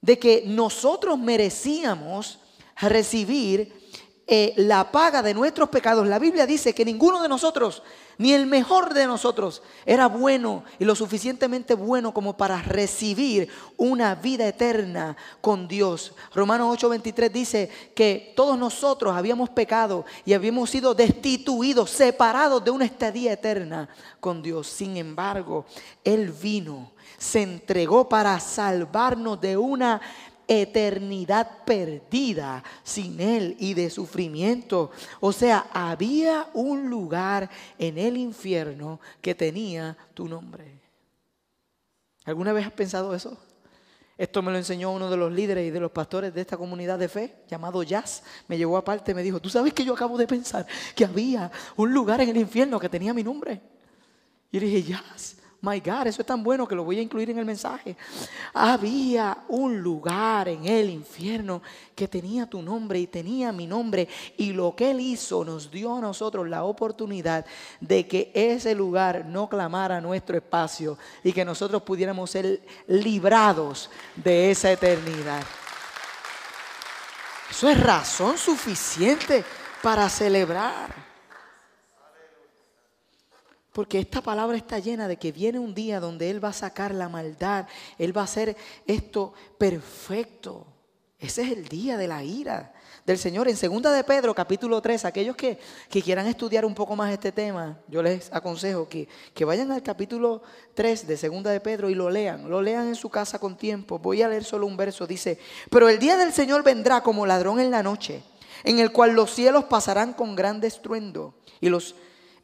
[0.00, 2.38] De que nosotros merecíamos
[2.76, 3.85] recibir
[4.26, 6.06] eh, la paga de nuestros pecados.
[6.06, 7.82] La Biblia dice que ninguno de nosotros
[8.18, 14.14] ni el mejor de nosotros era bueno y lo suficientemente bueno como para recibir una
[14.14, 16.14] vida eterna con Dios.
[16.34, 22.86] Romanos 8:23 dice que todos nosotros habíamos pecado y habíamos sido destituidos, separados de una
[22.86, 24.66] estadía eterna con Dios.
[24.66, 25.66] Sin embargo,
[26.02, 30.00] Él vino, se entregó para salvarnos de una
[30.48, 34.90] eternidad perdida sin Él y de sufrimiento.
[35.20, 40.80] O sea, había un lugar en el infierno que tenía tu nombre.
[42.24, 43.38] ¿Alguna vez has pensado eso?
[44.18, 46.98] Esto me lo enseñó uno de los líderes y de los pastores de esta comunidad
[46.98, 48.22] de fe, llamado Jazz.
[48.48, 51.50] Me llevó aparte y me dijo, tú sabes que yo acabo de pensar que había
[51.76, 53.60] un lugar en el infierno que tenía mi nombre.
[54.50, 57.30] Y le dije, Jazz, My God, eso es tan bueno que lo voy a incluir
[57.30, 57.96] en el mensaje.
[58.52, 61.62] Había un lugar en el infierno
[61.94, 64.06] que tenía tu nombre y tenía mi nombre.
[64.36, 67.46] Y lo que Él hizo nos dio a nosotros la oportunidad
[67.80, 74.50] de que ese lugar no clamara nuestro espacio y que nosotros pudiéramos ser librados de
[74.50, 75.42] esa eternidad.
[77.50, 79.42] Eso es razón suficiente
[79.82, 81.05] para celebrar.
[83.76, 86.94] Porque esta palabra está llena de que viene un día donde Él va a sacar
[86.94, 87.66] la maldad,
[87.98, 90.66] Él va a hacer esto perfecto.
[91.18, 92.72] Ese es el día de la ira
[93.04, 93.48] del Señor.
[93.48, 95.58] En segunda de Pedro, capítulo 3, aquellos que,
[95.90, 100.40] quieran estudiar un poco más este tema, yo les aconsejo que, que vayan al capítulo
[100.72, 102.48] 3 de segunda de Pedro y lo lean.
[102.48, 103.98] Lo lean en su casa con tiempo.
[103.98, 105.06] Voy a leer solo un verso.
[105.06, 108.22] Dice, pero el día del Señor vendrá como ladrón en la noche,
[108.64, 111.94] en el cual los cielos pasarán con gran estruendo y los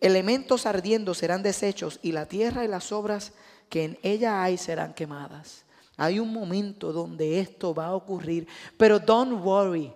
[0.03, 3.33] elementos ardiendo serán deshechos y la tierra y las obras
[3.71, 5.65] que en ella hay serán quemadas.
[5.97, 9.93] Hay un momento donde esto va a ocurrir, pero don't worry,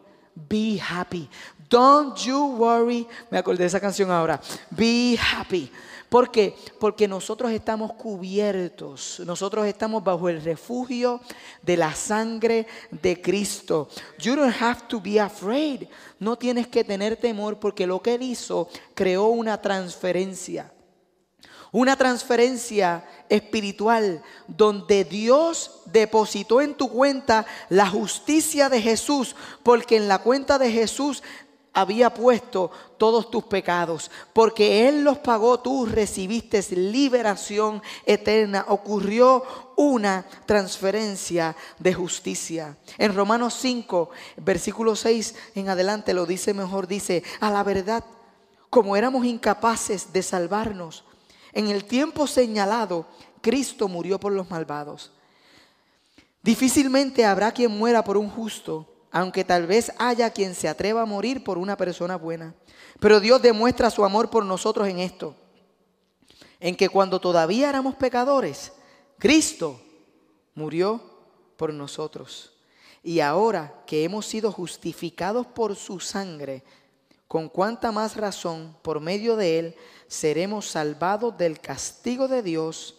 [0.48, 1.28] be happy.
[1.68, 4.40] Don't you worry, me acordé de esa canción ahora.
[4.70, 5.70] Be happy.
[6.08, 6.54] ¿Por qué?
[6.78, 11.20] Porque nosotros estamos cubiertos, nosotros estamos bajo el refugio
[11.62, 13.88] de la sangre de Cristo.
[14.18, 15.88] You don't have to be afraid.
[16.20, 20.72] No tienes que tener temor porque lo que Él hizo creó una transferencia
[21.72, 30.08] una transferencia espiritual donde Dios depositó en tu cuenta la justicia de Jesús, porque en
[30.08, 31.22] la cuenta de Jesús
[31.76, 39.44] había puesto todos tus pecados, porque Él los pagó, tú recibiste liberación eterna, ocurrió
[39.76, 42.78] una transferencia de justicia.
[42.96, 44.08] En Romanos 5,
[44.38, 48.02] versículo 6 en adelante lo dice mejor, dice, a la verdad,
[48.70, 51.04] como éramos incapaces de salvarnos,
[51.52, 53.06] en el tiempo señalado,
[53.42, 55.12] Cristo murió por los malvados.
[56.42, 61.06] Difícilmente habrá quien muera por un justo, aunque tal vez haya quien se atreva a
[61.06, 62.54] morir por una persona buena.
[63.00, 65.34] Pero Dios demuestra su amor por nosotros en esto,
[66.60, 68.72] en que cuando todavía éramos pecadores,
[69.16, 69.80] Cristo
[70.54, 71.00] murió
[71.56, 72.52] por nosotros.
[73.02, 76.62] Y ahora que hemos sido justificados por su sangre,
[77.26, 79.76] con cuánta más razón por medio de él
[80.08, 82.96] seremos salvados del castigo de Dios,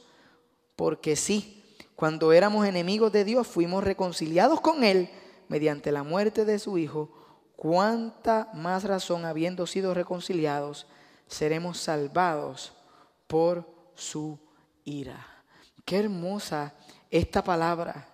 [0.75, 1.63] porque sí,
[1.95, 5.11] cuando éramos enemigos de Dios fuimos reconciliados con él
[5.49, 7.09] mediante la muerte de su Hijo,
[7.55, 10.87] cuánta más razón habiendo sido reconciliados
[11.27, 12.73] seremos salvados
[13.27, 14.39] por su
[14.85, 15.25] ira.
[15.85, 16.73] Qué hermosa
[17.09, 18.07] esta palabra.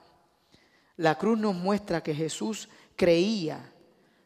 [0.98, 3.72] La cruz nos muestra que Jesús creía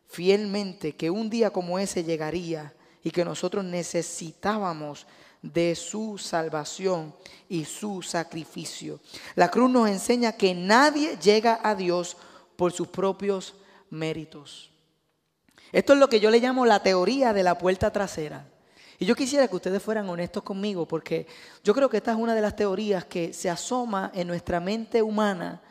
[0.08, 5.08] fielmente que un día como ese llegaría y que nosotros necesitábamos
[5.42, 7.16] de su salvación
[7.48, 9.00] y su sacrificio.
[9.36, 12.18] La cruz nos enseña que nadie llega a Dios
[12.58, 13.56] por sus propios
[13.90, 14.70] méritos.
[15.72, 18.46] Esto es lo que yo le llamo la teoría de la puerta trasera.
[19.00, 21.28] Y yo quisiera que ustedes fueran honestos conmigo porque
[21.64, 25.02] yo creo que esta es una de las teorías que se asoma en nuestra mente
[25.02, 25.62] humana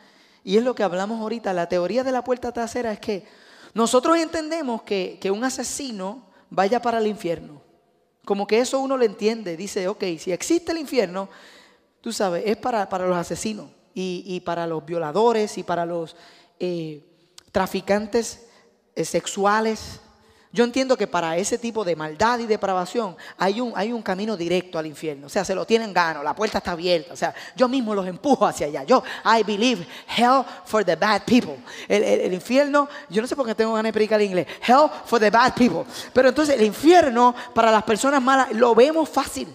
[0.43, 1.51] y es lo que hablamos ahorita.
[1.51, 3.25] La teoría de la puerta trasera es que
[3.73, 7.61] nosotros entendemos que, un asesino vaya para el infierno.
[8.23, 9.57] Como que eso uno lo entiende.
[9.57, 11.27] Dice, ok, si existe el infierno,
[11.99, 16.15] tú sabes, es para, para los asesinos y, y, para los violadores y para los
[16.59, 17.03] eh,
[17.51, 18.47] traficantes
[18.95, 19.99] eh, sexuales,
[20.57, 24.37] yo entiendo que para ese tipo de maldad y depravación hay un, hay un camino
[24.37, 25.27] directo al infierno.
[25.27, 27.13] O sea, se lo tienen gano, la puerta está abierta.
[27.13, 28.83] O sea, yo mismo los empujo hacia allá.
[28.83, 29.85] Yo, I believe
[30.17, 31.57] hell for the bad people.
[31.87, 34.47] El, infierno, yo no sé por qué tengo ganas de predicar en inglés.
[34.65, 35.83] Hell for the bad people.
[36.13, 39.47] Pero entonces el infierno para las personas malas lo vemos fácil.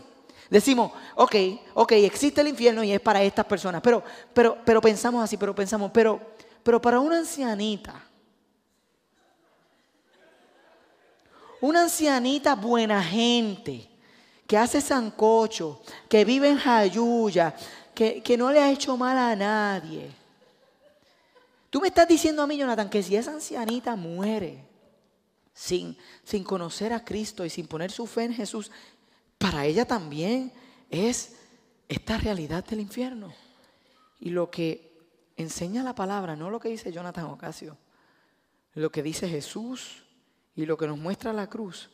[0.51, 1.35] Decimos, ok,
[1.75, 3.81] ok, existe el infierno y es para estas personas.
[3.83, 6.21] Pero, pero, pero pensamos así, pero pensamos, pero,
[6.63, 8.09] pero para una ancianita
[11.63, 13.89] una ancianita buena gente,
[14.49, 17.55] que hace sancocho, que vive en Jayuya,
[17.95, 20.11] que, que no le ha hecho mal a nadie.
[21.71, 24.65] Tú me estás diciendo a mí, Jonathan, que si esa ancianita muere
[25.55, 28.73] sin, sin conocer a Cristo y sin poner su fe en Jesús,
[29.39, 30.53] para ella también
[30.91, 31.37] es
[31.89, 33.33] esta realidad del infierno.
[34.19, 34.92] Y lo que
[35.37, 37.77] enseña la palabra, no lo que dice Jonathan Ocasio,
[38.75, 40.05] lo que dice Jesús
[40.55, 41.91] y lo que nos muestra la cruz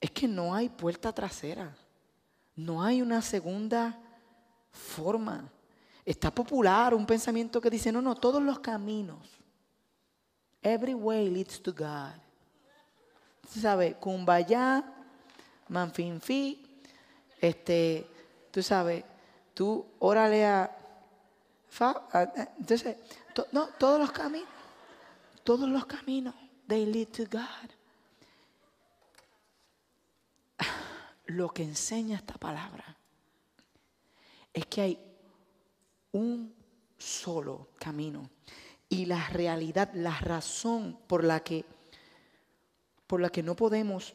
[0.00, 1.76] es que no hay puerta trasera,
[2.56, 3.98] no hay una segunda
[4.70, 5.48] forma.
[6.04, 9.28] Está popular un pensamiento que dice, no, no, todos los caminos,
[10.60, 12.14] every way leads to God.
[13.48, 13.94] ¿Sabes?
[13.96, 14.84] Kumbaya,
[15.68, 16.82] Manfinfi,
[17.40, 18.06] este,
[18.50, 19.04] tú sabes,
[19.54, 20.81] tú órale a,
[22.58, 22.96] entonces,
[23.52, 24.48] no, todos los caminos,
[25.42, 26.34] todos los caminos
[26.68, 27.70] they lead to God.
[31.26, 32.96] Lo que enseña esta palabra
[34.52, 34.98] es que hay
[36.12, 36.54] un
[36.98, 38.28] solo camino
[38.88, 41.64] y la realidad, la razón por la que
[43.06, 44.14] por la que no podemos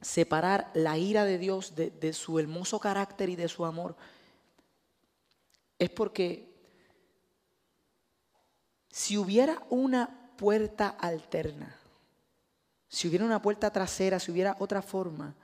[0.00, 3.96] separar la ira de Dios de, de su hermoso carácter y de su amor
[5.76, 6.47] es porque
[8.88, 11.78] si hubiera una puerta alterna
[12.88, 15.34] si hubiera una puerta trasera, si hubiera otra forma,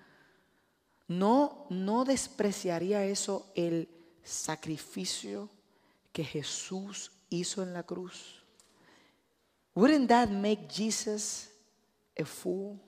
[1.06, 3.88] no, no despreciaría eso el
[4.23, 5.50] sacrificio
[6.12, 8.42] que Jesús hizo en la cruz.
[9.75, 11.50] Wouldn't that make Jesus
[12.19, 12.81] a fool?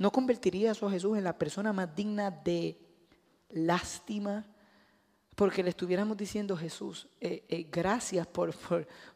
[0.00, 2.80] ¿No convertiría a Jesús en la persona más digna de
[3.50, 4.46] lástima
[5.42, 8.54] porque le estuviéramos diciendo, Jesús, eh, eh, gracias por,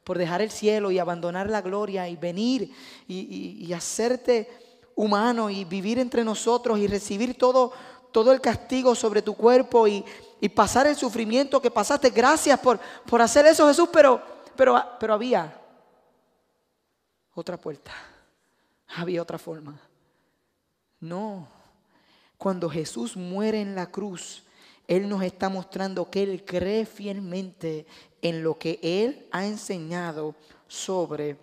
[0.02, 2.74] por, dejar el cielo y abandonar la gloria y venir
[3.06, 4.50] y, hacerte
[4.96, 7.72] humano y vivir entre nosotros y recibir todo,
[8.10, 10.04] todo el castigo sobre tu cuerpo y,
[10.52, 12.10] pasar el sufrimiento que pasaste.
[12.10, 14.20] Gracias por, por hacer eso, Jesús, pero,
[14.56, 15.62] pero, pero había
[17.36, 17.92] otra puerta,
[18.96, 19.78] había otra forma.
[20.98, 21.46] No,
[22.36, 24.42] Cuando Jesús muere en la cruz,
[24.88, 27.86] Él nos está mostrando que Él cree fielmente
[28.22, 30.34] en lo que Él ha enseñado
[30.68, 31.36] sobre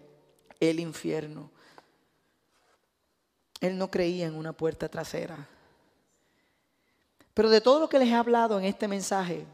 [0.60, 1.52] el infierno.
[3.60, 5.48] Él no creía en una puerta trasera.
[7.34, 9.46] Pero de todo lo que les he hablado en este mensaje,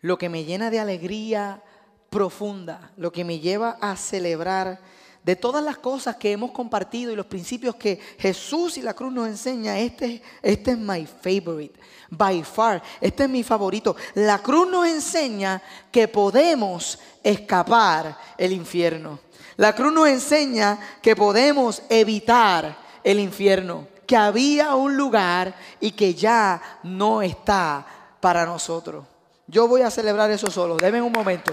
[0.00, 1.62] lo que me llena de alegría
[2.10, 4.80] profunda, lo que me lleva a celebrar
[5.22, 9.12] de todas las cosas que hemos compartido y los principios que Jesús y la cruz
[9.12, 11.78] nos enseña, este, este es my favorite,
[12.10, 13.94] by far, este es mi favorito.
[14.14, 15.60] La cruz nos enseña
[15.90, 19.18] que podemos escapar el infierno.
[19.56, 26.14] La cruz nos enseña que podemos evitar el infierno, que había un lugar y que
[26.14, 27.84] ya no está
[28.20, 29.04] para nosotros.
[29.46, 31.52] Yo voy a celebrar eso solo, denme un momento.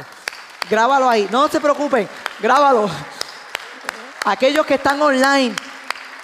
[0.69, 2.07] Grábalo ahí, no se preocupen,
[2.39, 2.89] grábalo.
[4.25, 5.55] Aquellos que están online,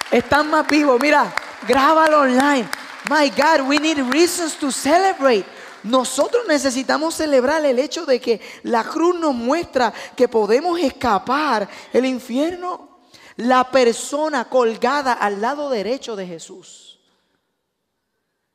[0.10, 1.00] están más vivos.
[1.00, 1.32] Mira,
[1.68, 2.68] grábalo online.
[3.10, 5.46] My God, we need reasons to celebrate.
[5.84, 12.06] Nosotros necesitamos celebrar el hecho de que la cruz nos muestra que podemos escapar el
[12.06, 12.90] infierno.
[13.38, 16.91] La persona colgada al lado derecho de Jesús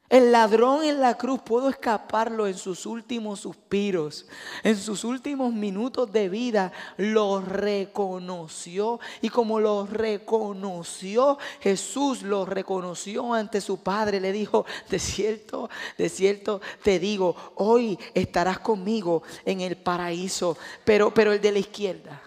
[0.09, 4.27] el ladrón en la cruz pudo escaparlo en sus últimos suspiros,
[4.63, 9.01] en sus últimos minutos de vida, lo reconoció.
[9.21, 14.21] Y como lo reconoció, Jesús lo reconoció ante su Padre.
[14.21, 20.57] Le dijo, de cierto, de cierto te digo, hoy estarás conmigo en el paraíso.
[20.85, 22.23] Pero, pero el de la izquierda,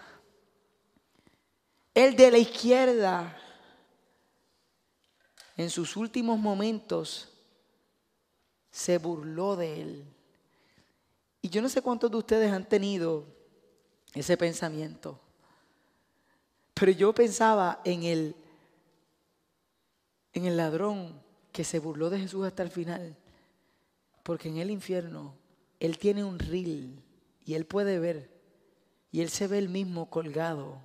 [1.94, 3.36] el de la izquierda,
[5.56, 7.30] en sus últimos momentos,
[8.70, 10.04] se burló de él.
[11.42, 13.26] Y yo no sé cuántos de ustedes han tenido
[14.14, 15.20] ese pensamiento,
[16.74, 18.36] pero yo pensaba en el,
[20.32, 21.20] en el ladrón
[21.52, 23.16] que se burló de Jesús hasta el final,
[24.22, 25.34] porque en el infierno
[25.78, 27.02] él tiene un ril
[27.44, 28.30] y él puede ver,
[29.12, 30.80] y él se ve el mismo colgado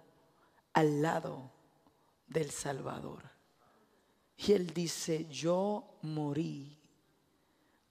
[0.74, 1.52] al lado
[2.28, 3.24] del Salvador.
[4.38, 6.78] Y él dice, yo morí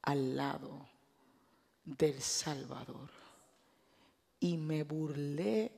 [0.05, 0.88] al lado
[1.84, 3.11] del Salvador
[4.40, 5.72] y me burlé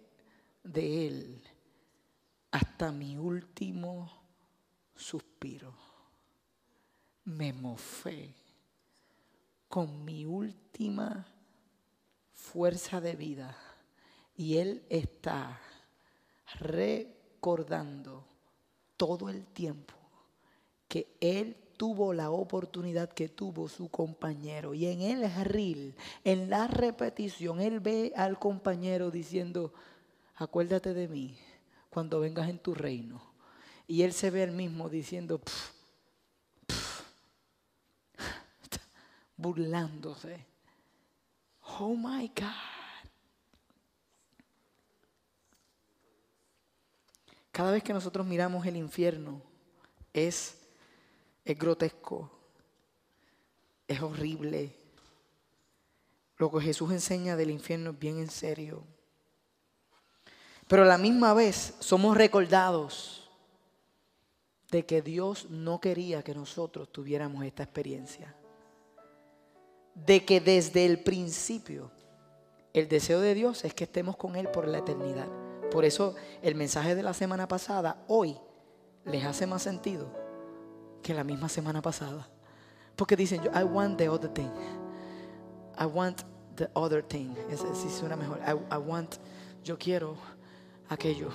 [0.62, 1.42] de él
[2.50, 4.10] hasta mi último
[4.94, 5.72] suspiro.
[7.24, 8.34] Me mofé
[9.68, 11.26] con mi última
[12.32, 13.56] fuerza de vida
[14.36, 15.60] y él está
[16.60, 18.24] recordando
[18.96, 19.94] todo el tiempo
[20.88, 24.74] que él tuvo la oportunidad que tuvo su compañero.
[24.74, 29.72] Y en el reel, en la repetición, él ve al compañero diciendo,
[30.36, 31.36] acuérdate de mí
[31.90, 33.22] cuando vengas en tu reino.
[33.86, 35.40] Y él se ve al mismo diciendo,
[39.36, 40.44] burlándose.
[41.78, 43.10] Oh my God.
[47.52, 49.40] Cada vez que nosotros miramos el infierno,
[50.12, 50.65] es
[51.46, 52.28] es grotesco,
[53.86, 54.74] es horrible.
[56.38, 58.82] Lo que Jesús enseña del infierno es bien en serio.
[60.66, 63.30] Pero a la misma vez somos recordados
[64.72, 68.34] de que Dios no quería que nosotros tuviéramos esta experiencia.
[69.94, 71.92] De que desde el principio
[72.74, 75.28] el deseo de Dios es que estemos con Él por la eternidad.
[75.70, 78.36] Por eso el mensaje de la semana pasada hoy
[79.04, 80.25] les hace más sentido
[81.06, 82.26] que la misma semana pasada.
[82.96, 84.50] Porque dicen, I want the other thing.
[85.78, 86.22] I want
[86.56, 87.32] the other thing.
[87.74, 88.40] Sí suena mejor.
[88.44, 89.14] I, want,
[89.62, 90.16] yo quiero
[90.88, 91.28] aquello.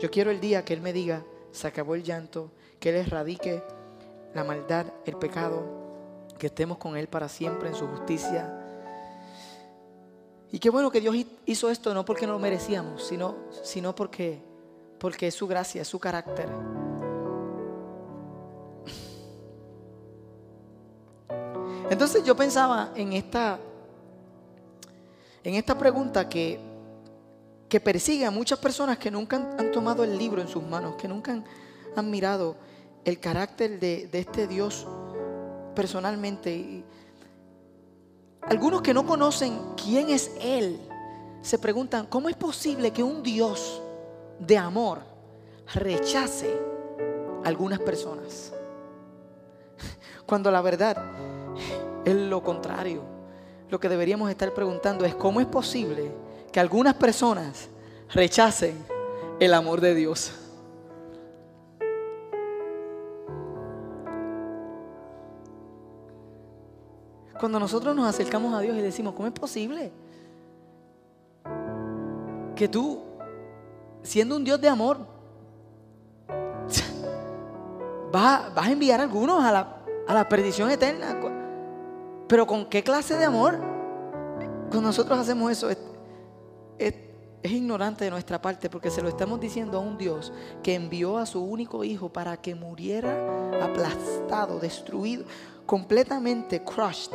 [0.00, 2.50] Yo quiero el día que Él me diga, se acabó el llanto,
[2.80, 3.62] que Él erradique
[4.34, 5.62] la maldad, el pecado,
[6.36, 8.52] que estemos con Él para siempre en su justicia.
[10.50, 11.14] Y qué bueno que Dios
[11.46, 14.42] hizo esto no porque no lo merecíamos, sino, sino porque,
[14.98, 16.48] porque es su gracia, es su carácter.
[21.90, 23.58] Entonces yo pensaba en esta,
[25.42, 26.58] en esta pregunta que,
[27.68, 31.06] que persigue a muchas personas que nunca han, tomado el libro en sus manos, que
[31.06, 31.42] nunca
[31.96, 32.56] han, mirado
[33.04, 34.86] el carácter de, de, este Dios
[35.74, 36.54] personalmente.
[36.54, 36.84] Y
[38.42, 40.80] algunos que no conocen quién es Él,
[41.42, 43.82] se preguntan, ¿cómo es posible que un Dios
[44.38, 45.02] de amor
[45.74, 46.58] rechace
[47.44, 48.54] algunas personas?
[50.26, 50.96] Cuando la verdad
[52.04, 53.02] es lo contrario.
[53.70, 56.12] Lo que deberíamos estar preguntando es cómo es posible
[56.52, 57.68] que algunas personas
[58.12, 58.76] rechacen
[59.40, 60.32] el amor de Dios.
[67.40, 69.90] Cuando nosotros nos acercamos a Dios y decimos, ¿cómo es posible?
[72.54, 73.02] Que tú,
[74.02, 74.98] siendo un Dios de amor,
[78.12, 79.76] vas, a enviar a algunos a la,
[80.06, 81.18] a la perdición eterna.
[82.28, 83.58] Pero ¿con qué clase de amor?
[84.70, 85.78] Cuando nosotros hacemos eso, es,
[87.42, 91.26] ignorante de nuestra parte porque se lo estamos diciendo a un Dios que envió a
[91.26, 95.26] su único hijo para que muriera aplastado, destruido,
[95.66, 97.12] completamente crushed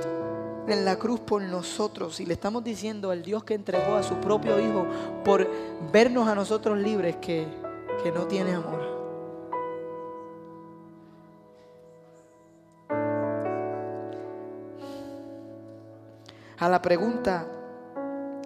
[0.68, 2.20] en la cruz por nosotros.
[2.20, 4.86] Y le estamos diciendo al Dios que entregó a su propio hijo
[5.26, 5.50] por
[5.92, 7.48] vernos a nosotros libres que,
[8.04, 8.99] que no tiene amor.
[16.60, 17.48] A la pregunta,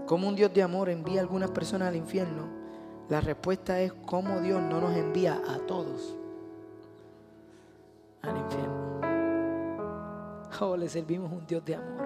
[0.05, 2.47] ¿cómo un Dios de amor envía a algunas personas al infierno?
[3.09, 6.15] La respuesta es cómo Dios no nos envía a todos
[8.21, 8.83] al infierno.
[10.61, 12.05] Oh, le servimos un Dios de amor.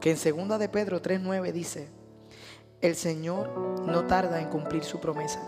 [0.00, 1.90] Que en segunda de Pedro 3:9 dice,
[2.80, 3.50] el Señor
[3.84, 5.42] no tarda en cumplir su promesa,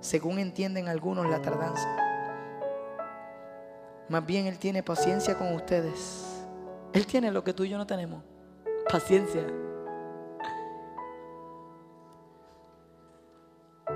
[0.00, 1.88] según entienden algunos la tardanza.
[4.08, 6.29] Más bien Él tiene paciencia con ustedes.
[6.92, 8.22] Él tiene lo que tú y yo no tenemos.
[8.90, 9.46] Paciencia.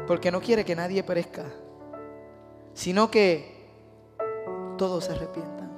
[0.07, 1.45] Porque no quiere que nadie perezca,
[2.75, 3.55] sino que
[4.77, 5.71] todos se arrepientan.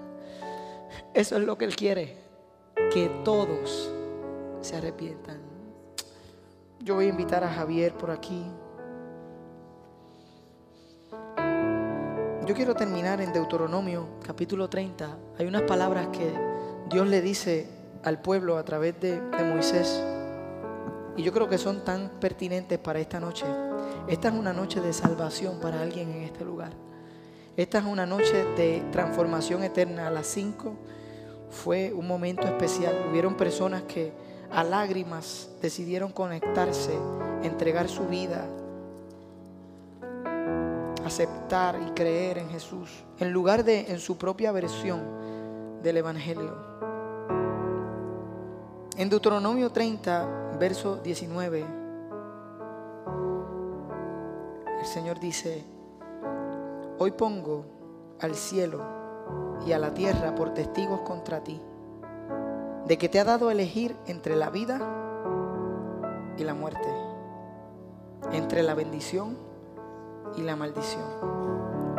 [1.14, 2.16] Eso es lo que Él quiere,
[2.92, 3.90] que todos
[4.60, 5.40] se arrepientan.
[6.80, 8.44] Yo voy a invitar a Javier por aquí.
[12.44, 15.18] Yo quiero terminar en Deuteronomio capítulo 30.
[15.38, 16.45] Hay unas palabras que
[16.88, 17.66] Dios le dice
[18.04, 20.00] al pueblo a través de, Moisés.
[21.16, 23.44] Y yo creo que son tan pertinentes para esta noche.
[24.06, 26.70] Esta es una noche de salvación para alguien en este lugar.
[27.56, 30.06] Esta es una noche de transformación eterna.
[30.06, 30.74] A las 5
[31.50, 33.06] fue un momento especial.
[33.10, 34.12] Hubieron personas que
[34.52, 36.96] a lágrimas decidieron conectarse,
[37.42, 38.46] entregar su vida,
[41.04, 45.25] aceptar y creer en Jesús, en lugar de en su propia versión
[45.86, 46.52] del Evangelio.
[48.96, 51.64] En Deuteronomio 30, verso 19,
[54.80, 55.64] el Señor dice,
[56.98, 57.66] hoy pongo
[58.20, 58.80] al cielo
[59.64, 61.62] y a la tierra por testigos contra ti,
[62.86, 64.80] de que te ha dado elegir entre la vida
[66.36, 66.88] y la muerte,
[68.32, 69.38] entre la bendición
[70.36, 71.06] y la maldición.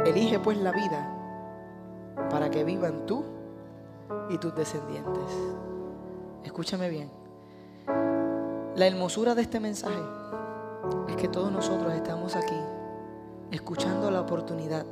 [0.06, 1.10] Elige pues la vida
[2.30, 3.37] para que vivan tú
[4.30, 5.32] y tus descendientes.
[6.44, 7.10] Escúchame bien.
[8.76, 10.02] La hermosura de este mensaje
[11.08, 12.60] es que todos nosotros estamos aquí
[13.52, 14.86] escuchando la oportunidad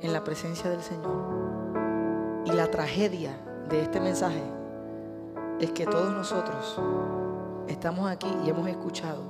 [0.00, 2.44] en la presencia del Señor.
[2.44, 3.36] Y la tragedia
[3.68, 4.42] de este mensaje
[5.60, 6.80] es que todos nosotros
[7.68, 9.22] estamos aquí y hemos escuchado.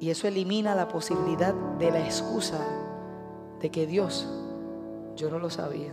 [0.00, 2.58] Y eso elimina la posibilidad de la excusa
[3.60, 4.28] de que Dios,
[5.16, 5.90] yo no lo sabía.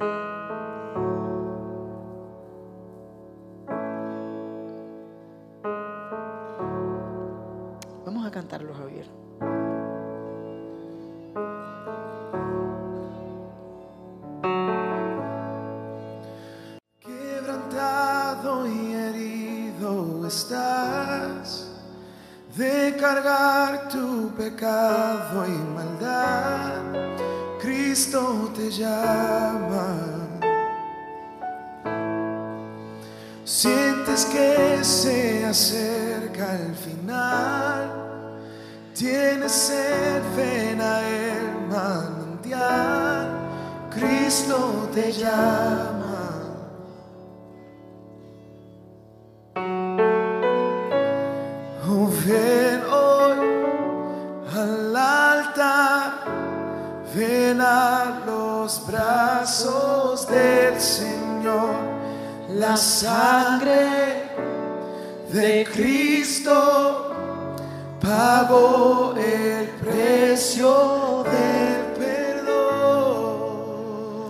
[8.06, 9.08] Vamos a cantarlo, Javier.
[17.00, 21.72] Quebrantado y herido estás
[22.56, 26.84] de cargar tu pecado y maldad.
[27.60, 30.24] Cristo te llama.
[33.56, 37.89] Sientes que se acerca el final.
[38.93, 43.30] Tienes sed, ven a el manantial.
[43.91, 46.06] Cristo te llama.
[51.88, 53.38] Oh, ven hoy
[54.53, 56.12] al altar,
[57.16, 61.74] ven a los brazos del Señor,
[62.56, 64.24] la sangre
[65.32, 67.12] de Cristo
[67.99, 73.28] pagó el precio del perdón.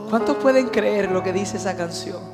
[0.09, 2.34] ¿Cuántos pueden creer lo que dice esa canción?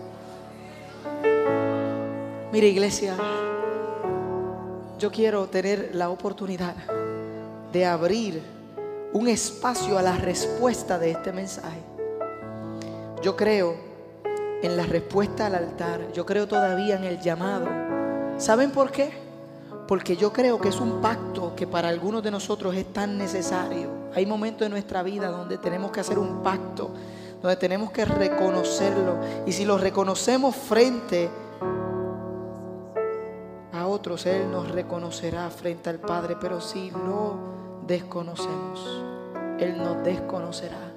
[2.53, 3.17] Mire iglesia,
[4.97, 6.75] yo quiero tener la oportunidad
[7.73, 8.41] de abrir
[9.11, 11.81] un espacio a la respuesta de este mensaje.
[13.21, 13.90] Yo creo
[14.61, 17.67] en la respuesta al altar, yo creo todavía en el llamado.
[18.37, 19.11] ¿Saben por qué?
[19.87, 23.89] Porque yo creo que es un pacto que para algunos de nosotros es tan necesario.
[24.13, 26.91] Hay momentos en nuestra vida donde tenemos que hacer un pacto
[27.41, 29.17] donde tenemos que reconocerlo.
[29.45, 31.29] Y si lo reconocemos frente
[33.73, 36.37] a otros, Él nos reconocerá frente al Padre.
[36.39, 39.03] Pero si lo desconocemos,
[39.59, 40.90] Él nos desconocerá.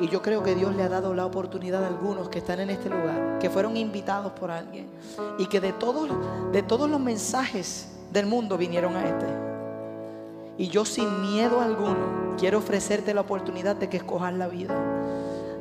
[0.00, 2.70] Y yo creo que Dios le ha dado la oportunidad a algunos que están en
[2.70, 4.88] este lugar, que fueron invitados por alguien
[5.38, 6.08] y que de todos,
[6.52, 9.26] de todos los mensajes del mundo vinieron a este.
[10.58, 14.74] Y yo sin miedo alguno quiero ofrecerte la oportunidad de que escojas la vida,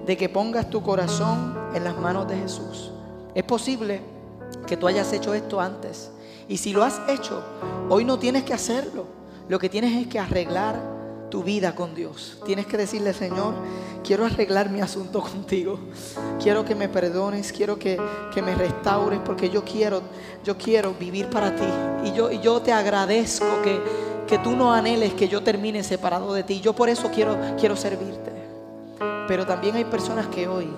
[0.06, 2.92] de que pongas tu corazón en las manos de Jesús.
[3.36, 4.02] Es posible
[4.68, 6.12] que tú hayas hecho esto antes.
[6.48, 7.42] Y si lo has hecho,
[7.90, 9.06] hoy no tienes que hacerlo.
[9.48, 10.76] Lo que tienes es que arreglar
[11.32, 12.38] tu vida con Dios.
[12.46, 13.56] Tienes que decirle, Señor,
[14.04, 15.80] quiero arreglar mi asunto contigo.
[16.40, 18.00] Quiero que me perdones, quiero que,
[18.46, 20.04] me restaures, porque yo quiero,
[20.44, 21.66] yo quiero vivir para ti.
[22.04, 23.80] Y yo, y yo te agradezco que,
[24.28, 26.62] que tú no anheles que yo termine separado de ti.
[26.62, 28.32] Yo por eso quiero, quiero servirte.
[29.28, 30.70] Pero también hay personas que hoy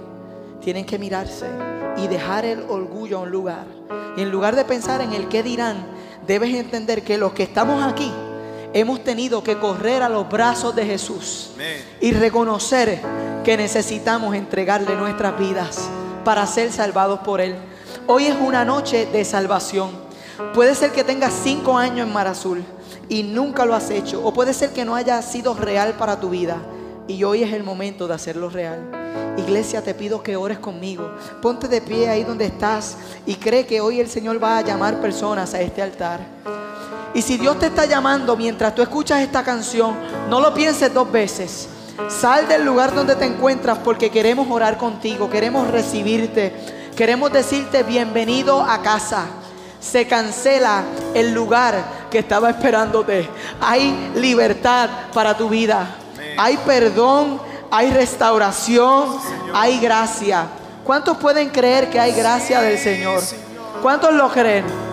[0.62, 1.47] tienen que mirarse
[1.97, 3.66] y dejar el orgullo a un lugar.
[4.16, 5.86] Y en lugar de pensar en el qué dirán,
[6.28, 8.12] debes entender que los que estamos aquí,
[8.74, 11.52] hemos tenido que correr a los brazos de Jesús
[12.02, 13.00] y reconocer
[13.44, 15.88] que necesitamos entregarle nuestras vidas
[16.26, 17.56] para ser salvados por Él.
[18.08, 19.92] Hoy es una noche de salvación.
[20.54, 22.64] Puede ser que tengas cinco años en Mar Azul
[23.08, 24.26] y nunca lo has hecho.
[24.26, 26.58] O puede ser que no haya sido real para tu vida.
[27.08, 28.80] Y hoy es el momento de hacerlo real.
[29.38, 31.12] Iglesia, te pido que ores conmigo.
[31.42, 35.02] Ponte de pie ahí donde estás y cree que hoy el Señor va a llamar
[35.02, 36.22] personas a este altar.
[37.14, 39.95] Y si Dios te está llamando mientras tú escuchas esta canción,
[40.30, 41.70] no lo pienses dos veces.
[42.09, 46.53] Sal del lugar donde te encuentras porque queremos orar contigo, queremos recibirte,
[46.95, 49.26] queremos decirte bienvenido a casa.
[49.80, 50.84] Se cancela
[51.14, 53.30] el lugar que estaba esperándote.
[53.61, 55.95] Hay libertad para tu vida.
[56.38, 57.39] Hay perdón,
[57.70, 59.18] hay restauración,
[59.53, 60.47] hay gracia.
[60.84, 63.22] ¿Cuántos pueden creer que hay gracia del Señor?
[63.84, 64.93] ¿Cuántos lo creen?